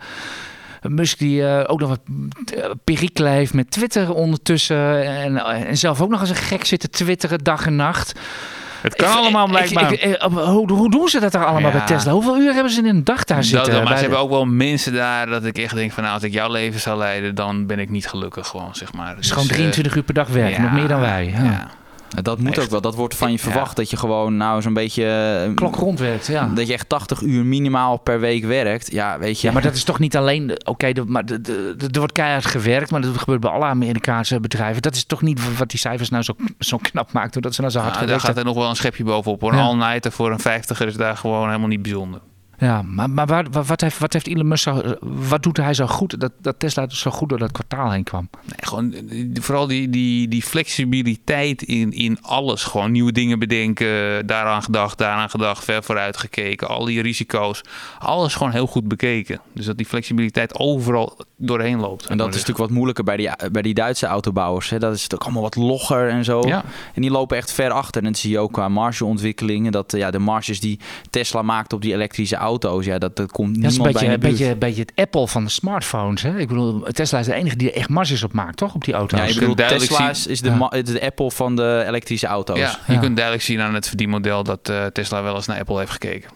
[0.82, 2.02] Musk die eh, ook nog wat
[2.84, 5.04] perikelen heeft met Twitter ondertussen.
[5.16, 8.20] En, en zelf ook nog eens een gek zitten twitteren dag en nacht.
[8.86, 9.94] Het kan Ik- allemaal blijkbaar.
[9.94, 11.78] ik- ik- hoe, hoe doen ze dat er allemaal Ja.
[11.78, 12.12] bij Tesla?
[12.12, 13.74] Hoeveel uur hebben ze in een dag daar zitten?
[13.74, 16.04] maar ze de- hebben ook wel mensen daar dat ik echt denk van...
[16.04, 19.10] Nou, als ik jouw leven zou leiden, dan ben ik niet gelukkig gewoon, zeg maar.
[19.16, 21.34] Het is gewoon 23 uur per dag werken, nog meer dan wij.
[21.44, 21.68] Ja.
[22.22, 22.60] Dat moet Echt.
[22.64, 22.82] ook wel.
[22.82, 23.44] Dat wordt van je Ja.
[23.44, 25.06] verwacht dat je gewoon nou zo'n beetje...
[25.48, 26.52] eh, Klok rondwerkt, ja.
[26.56, 28.92] Dat je echt 80 uur minimaal per week werkt.
[28.92, 29.48] Ja, weet je.
[29.48, 30.48] Ja, maar dat is toch niet alleen...
[30.48, 33.52] de- Oké, de- maar de- de- de- er wordt keihard gewerkt, maar dat gebeurt bij
[33.52, 34.82] alle Amerikaanse bedrijven.
[34.82, 37.74] Dat is toch niet wat die cijfers nou zo, zo knap maakt, doordat ze nou
[37.74, 39.42] zo hard Nou, daar gewerkt gaat er nog wel een schepje bovenop.
[39.42, 39.52] hoor.
[39.52, 39.64] Een Ja.
[39.64, 42.20] all-nighter voor een vijftiger is daar gewoon helemaal niet bijzonder.
[42.58, 44.82] Ja, maar, maar waar, wat, heeft, wat heeft Elon Musk zo...
[45.02, 48.30] Wat doet hij zo goed, dat, dat Tesla zo goed door dat kwartaal heen kwam?
[48.44, 52.64] Nee, gewoon, die- vooral die, die, die flexibiliteit in, in alles.
[52.64, 56.68] Gewoon nieuwe dingen bedenken, daaraan gedacht, daaraan gedacht, ver vooruit gekeken.
[56.68, 57.62] Al die risico's,
[58.00, 59.40] alles gewoon heel goed bekeken.
[59.54, 62.06] Dus dat die flexibiliteit overal doorheen loopt.
[62.06, 64.70] En dat is natuurlijk wat moeilijker bij die, bij die Duitse autobouwers.
[64.70, 64.80] Hè.
[64.80, 66.42] Dat is natuurlijk allemaal wat logger en zo.
[66.48, 66.64] Ja.
[66.94, 68.02] En die lopen echt ver achter.
[68.04, 69.72] En dat zie je ook qua margeontwikkelingen.
[69.72, 70.80] Dat eh, ja, de marges die
[71.10, 74.06] Tesla maakt op die elektrische auto's, ja, dat, dat komt Dat is een niemand beetje,
[74.06, 76.22] bij een beetje, een beetje het Apple van de smartphones.
[76.22, 76.38] Hè?
[76.40, 78.74] Ik bedoel, Tesla is de enige die er echt marges op maakt, toch?
[78.76, 79.20] Op die auto's.
[79.34, 80.82] Ja, kunt duidelijk Tesla zien- is, de, Ja.
[80.82, 82.58] de Apple van de elektrische auto's.
[82.58, 83.00] Ja, je Ja.
[83.00, 86.30] kunt duidelijk zien aan het verdienmodel dat eh, Tesla wel eens naar Apple heeft gekeken.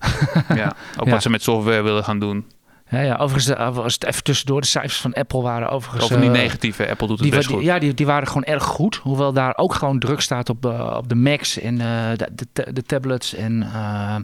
[0.54, 1.10] ja, ook Ja.
[1.12, 2.44] wat ze met software willen gaan doen.
[2.90, 6.04] Ja, ja, overigens, de- als het even tussendoor, de cijfers van Apple waren overigens...
[6.04, 7.64] Over niet eh, negatieve, Apple doet het Die, best die- goed.
[7.66, 8.96] ja, die, die waren gewoon erg goed.
[8.96, 11.86] Hoewel daar ook gewoon druk staat op, eh, op de Macs en eh,
[12.16, 14.16] de, de, ta- de tablets en eh,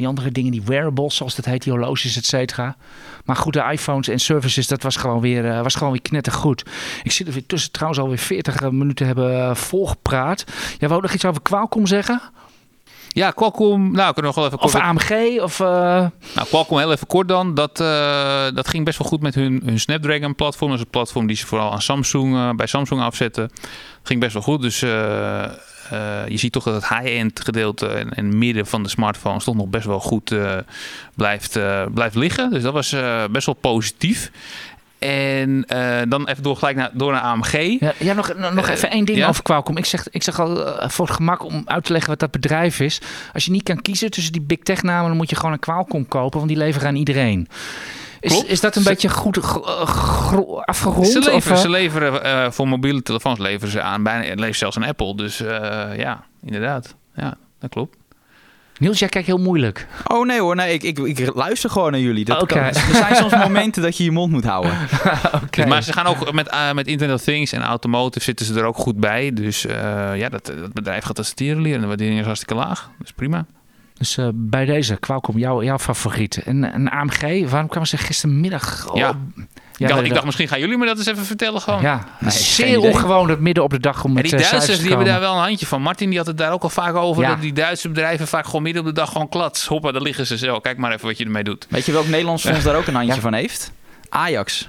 [0.00, 2.76] die andere dingen, die wearables, zoals dat heet, die horloges, et cetera.
[3.24, 6.64] Maar goed, de iPhones en services, dat was gewoon weer, eh, was gewoon weer knettergoed.
[7.02, 10.44] Ik zie er weer tussen trouwens alweer 40 minuten hebben eh, volgepraat.
[10.78, 12.20] Jij wou nog iets over Qualcomm zeggen?
[13.12, 15.40] Ja, Qualcomm, nou, ik kan nog wel even kort Of AMG?
[15.40, 15.66] Of, eh,
[16.34, 17.54] Nou, Qualcomm heel even kort dan.
[17.54, 20.70] Dat, eh, dat ging best wel goed met hun, hun Snapdragon-platform.
[20.70, 23.50] Dat is een platform die ze vooral aan Samsung, eh, bij Samsung afzetten.
[24.02, 24.62] Ging best wel goed.
[24.62, 24.84] Dus
[25.90, 29.54] eh, je ziet toch dat het high-end gedeelte en, en midden van de smartphones toch
[29.54, 30.56] nog best wel goed eh,
[31.14, 32.50] blijft, eh, blijft liggen.
[32.50, 32.96] Dus dat was
[33.30, 34.30] best wel positief.
[34.98, 35.64] En
[36.08, 37.80] dan even door, gelijk naar, door naar AMG.
[37.80, 39.28] Ja, ja nog, nog even één ding ja?
[39.28, 39.76] over Qualcomm.
[39.76, 40.56] Ik zeg, ik zeg al
[40.88, 43.00] voor het gemak om uit te leggen wat dat bedrijf is.
[43.32, 45.58] Als je niet kan kiezen tussen die big tech namen, dan moet je gewoon een
[45.58, 47.48] Qualcomm kopen, want die leveren aan iedereen.
[48.20, 49.44] Is, dat een Ze- beetje goed eh,
[50.64, 51.06] afgerond?
[51.06, 51.62] Ze leveren, eh?
[51.62, 54.02] ze leveren eh, voor mobiele telefoons leveren ze aan.
[54.02, 55.14] Bijna, het levert zelfs een Apple.
[55.16, 56.94] Dus eh, ja, inderdaad.
[57.14, 57.96] Ja, dat klopt.
[58.78, 59.86] Niels, jij kijkt heel moeilijk.
[60.06, 62.24] Oh nee hoor, nee, ik, ik, ik luister gewoon naar jullie.
[62.24, 64.72] Dat kan- er zijn soms momenten dat je je mond moet houden.
[65.44, 65.46] Oké.
[65.50, 68.64] Dus, maar ze gaan ook met, met Internet of Things en automotive zitten ze er
[68.64, 69.32] ook goed bij.
[69.32, 71.80] Dus eh, ja, dat, dat bedrijf gaat als leren leren.
[71.80, 72.90] De waardering is hartstikke laag.
[72.98, 73.46] Dat is prima.
[74.00, 76.36] Dus eh, bij deze, Qualcomm, jouw, jouw favoriet.
[76.42, 78.88] En een AMG, waarom kwamen ze gistermiddag...
[78.90, 79.08] op- Ja.
[79.08, 79.16] ik,
[79.78, 81.82] dacht, dat- ik dacht, misschien gaan jullie me dat eens even vertellen gewoon.
[81.82, 84.78] Ja, Nee, zeer ongewoon dat midden op de dag om En met die eh, Duitsers
[84.78, 85.82] die hebben daar wel een handje van.
[85.82, 87.22] Martin die had het daar ook al vaak over.
[87.22, 87.28] Ja.
[87.28, 89.66] Dat die Duitse bedrijven vaak gewoon midden op de dag gewoon klats.
[89.66, 90.58] Hoppa, daar liggen ze zo.
[90.60, 91.66] Kijk maar even wat je ermee doet.
[91.70, 93.20] Weet je welk Nederlands fonds daar ook een handje Ja.
[93.20, 93.72] van heeft?
[94.08, 94.68] Ajax.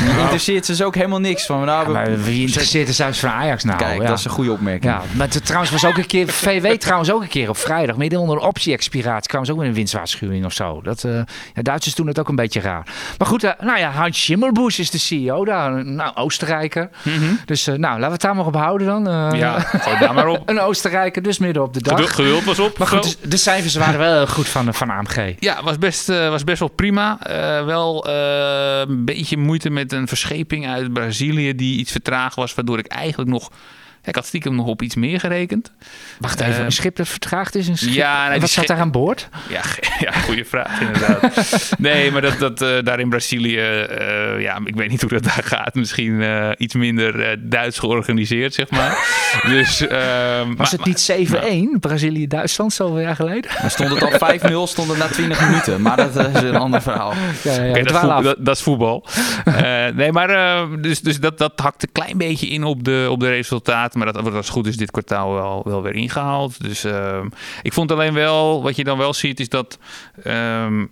[0.00, 1.64] Die interesseert ze dus ook helemaal niks van.
[1.64, 3.78] Nou, Ja, we- maar wie interesseert de cijfers van Ajax nou?
[3.78, 4.06] Kijk, ja.
[4.08, 4.92] dat is een goede opmerking.
[4.92, 7.96] Ja, maar het- trouwens was ook een keer, VW trouwens ook een keer op vrijdag,
[7.96, 10.80] midden onder een optie-expiratie, kwamen ze ook met een winstwaarschuwing of zo.
[10.82, 11.12] Dat, eh,
[11.54, 12.86] ja, Duitsers doen het ook een beetje raar.
[13.18, 16.88] Maar goed, eh, nou ja, Hans Schimmelbusch is de CEO daar, nou, Oostenrijker.
[17.44, 19.04] Dus eh, nou, laten we het daar maar op houden dan.
[19.36, 20.42] Ja, gooi daar maar op.
[20.50, 22.08] Een Oostenrijker, dus midden op de dag.
[22.10, 22.78] Geduld, was op.
[22.78, 25.34] Maar goed, dus de cijfers waren wel goed van, van AMG.
[25.38, 27.18] Ja, was best, was best wel prima.
[27.66, 32.54] Wel een beetje moeite met een verscheping uit Brazilië die iets vertraagd was.
[32.54, 33.50] Waardoor ik eigenlijk nog...
[34.06, 35.72] Ik had stiekem nog op iets meer gerekend.
[36.18, 37.68] Wacht even, Eh, een schip dat vertraagd is?
[37.68, 37.92] Een schip?
[37.94, 39.28] Ja, nee, wat zat daar aan boord?
[39.48, 39.60] Ja,
[40.06, 41.32] ja goede vraag inderdaad.
[41.78, 45.24] nee, maar dat, dat, eh, daar in Brazilië, eh, ja, ik weet niet hoe dat
[45.24, 45.74] daar gaat.
[45.74, 48.98] Misschien eh, iets minder eh, Duits georganiseerd, zeg maar.
[49.54, 51.00] dus, ehm, Was maar- het niet
[51.74, 53.50] 7-1, Brazilië-Duitsland, zoveel jaar geleden?
[53.60, 55.82] Dan stond het al 5-0, stond het na 20 minuten.
[55.82, 57.12] Maar dat is een ander verhaal.
[57.42, 59.04] Ja, ja, dat, voetbal, dat, dat is voetbal.
[59.44, 63.06] Eh, nee, maar eh, dus, dus dat, dat hakt een klein beetje in op de,
[63.10, 63.95] op de resultaten.
[63.96, 66.62] Maar dat wordt als het goed is dit kwartaal wel, wel weer ingehaald.
[66.62, 67.28] Dus ehm,
[67.62, 69.78] ik vond alleen wel, wat je dan wel ziet, is dat.
[70.22, 70.84] ehm,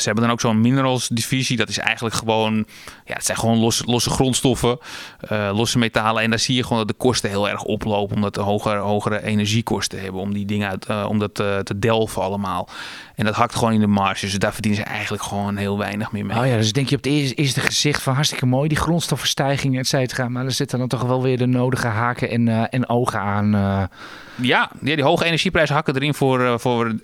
[0.00, 1.56] ze hebben dan ook zo'n minerals divisie.
[1.56, 2.66] Dat is eigenlijk gewoon,
[3.04, 4.78] ja, het zijn gewoon losse, losse grondstoffen,
[5.20, 6.22] eh, losse metalen.
[6.22, 9.22] En daar zie je gewoon dat de kosten heel erg oplopen, omdat de hogere, hogere
[9.22, 12.68] energiekosten hebben om die dingen uit, eh, om dat eh, te delven allemaal.
[13.14, 14.30] En dat hakt gewoon in de marges.
[14.30, 16.38] Dus daar verdienen ze eigenlijk gewoon heel weinig meer mee.
[16.38, 19.80] Oh ja, dus denk je op het eerste, eerste gezicht van hartstikke mooi, die grondstoffenstijgingen,
[19.80, 20.28] et cetera.
[20.28, 23.50] Maar er zitten dan toch wel weer de nodige haken en, en ogen aan.
[23.50, 26.94] Ja, ja, die hoge energieprijzen hakken erin voor, voor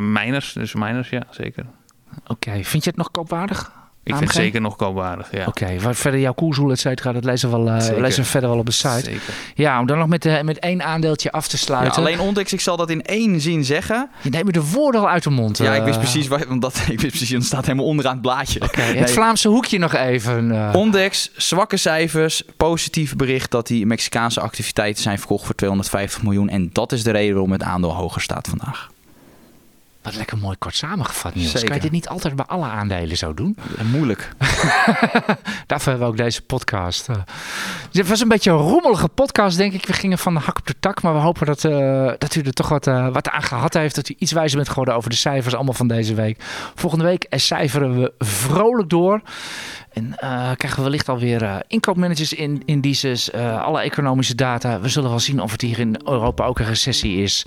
[0.00, 0.52] miners.
[0.52, 1.64] Dus miners, ja, zeker.
[2.26, 3.74] Oké, vind je het nog koopwaardig?
[4.02, 4.18] Ik AMG?
[4.20, 5.46] vind het zeker nog koopwaardig, ja.
[5.46, 8.00] Oké, wat verder jouw koershoel, et cetera, dat lezen we, wel, eh, Zeker.
[8.00, 9.00] lezen we verder wel op de site.
[9.04, 9.34] Zeker.
[9.54, 11.96] Ja, om dan nog met, eh, met één aandeeltje af te Ja, sluiten.
[12.02, 14.10] alleen Ondex, ik zal dat in één zin zeggen.
[14.22, 15.58] Je neemt me de woorden al uit de mond.
[15.58, 15.84] Ja, ik eh.
[15.84, 18.60] wist precies, waar, want dat, ik wist precies, het staat helemaal onderaan het blaadje.
[18.62, 19.10] Oké, het.
[19.10, 20.50] Vlaamse hoekje nog even.
[20.52, 20.74] eh.
[20.74, 26.48] Ondex, zwakke cijfers, positief bericht dat die Mexicaanse activiteiten zijn verkocht voor 250 miljoen.
[26.48, 28.88] En dat is de reden waarom het aandeel hoger staat vandaag.
[30.06, 31.50] Wat lekker mooi kort samengevat, Niels.
[31.50, 31.66] Zeker.
[31.66, 33.56] Kan je dit niet altijd bij alle aandelen zo doen?
[33.78, 34.28] En moeilijk.
[35.66, 37.08] Daarvoor hebben we ook deze podcast.
[37.08, 37.16] eh.
[37.92, 39.86] Het was een beetje een rommelige podcast, denk ik.
[39.86, 41.02] We gingen van de hak op de tak.
[41.02, 43.94] Maar we hopen dat, eh, dat u er toch wat, eh, wat aan gehad heeft.
[43.94, 46.44] Dat u iets wijzer bent geworden over de cijfers allemaal van deze week.
[46.74, 49.20] Volgende week cijferen we vrolijk door.
[49.96, 54.80] En eh, krijgen we wellicht alweer eh inkoopmanagers, in, indices, eh, alle economische data.
[54.80, 57.46] We zullen wel zien of het hier in Europa ook een recessie is.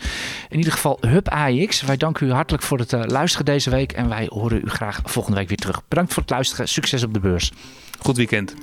[0.49, 1.81] In ieder geval, Hub AX.
[1.81, 3.91] Wij danken u hartelijk voor het luisteren deze week.
[3.91, 5.81] En wij horen u graag volgende week weer terug.
[5.87, 6.67] Bedankt voor het luisteren.
[6.67, 7.51] Succes op de beurs.
[7.99, 8.53] Goed weekend.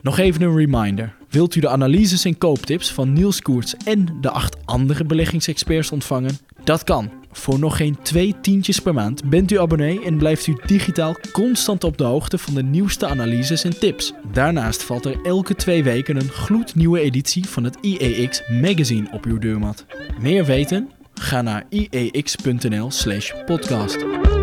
[0.00, 1.14] Nog even een reminder.
[1.30, 6.38] Wilt u de analyses en kooptips van Niels Koerts en de acht andere beleggingsexperts ontvangen?
[6.64, 7.17] Dat kan.
[7.32, 11.84] Voor nog geen twee tientjes per maand bent u abonnee en blijft u digitaal constant
[11.84, 14.12] op de hoogte van de nieuwste analyses en tips.
[14.32, 19.38] Daarnaast valt er elke twee weken een gloednieuwe editie van het IEX magazine op uw
[19.38, 19.84] deurmat.
[20.20, 20.90] Meer weten?
[21.14, 24.37] Ga naar iex.nl/podcast.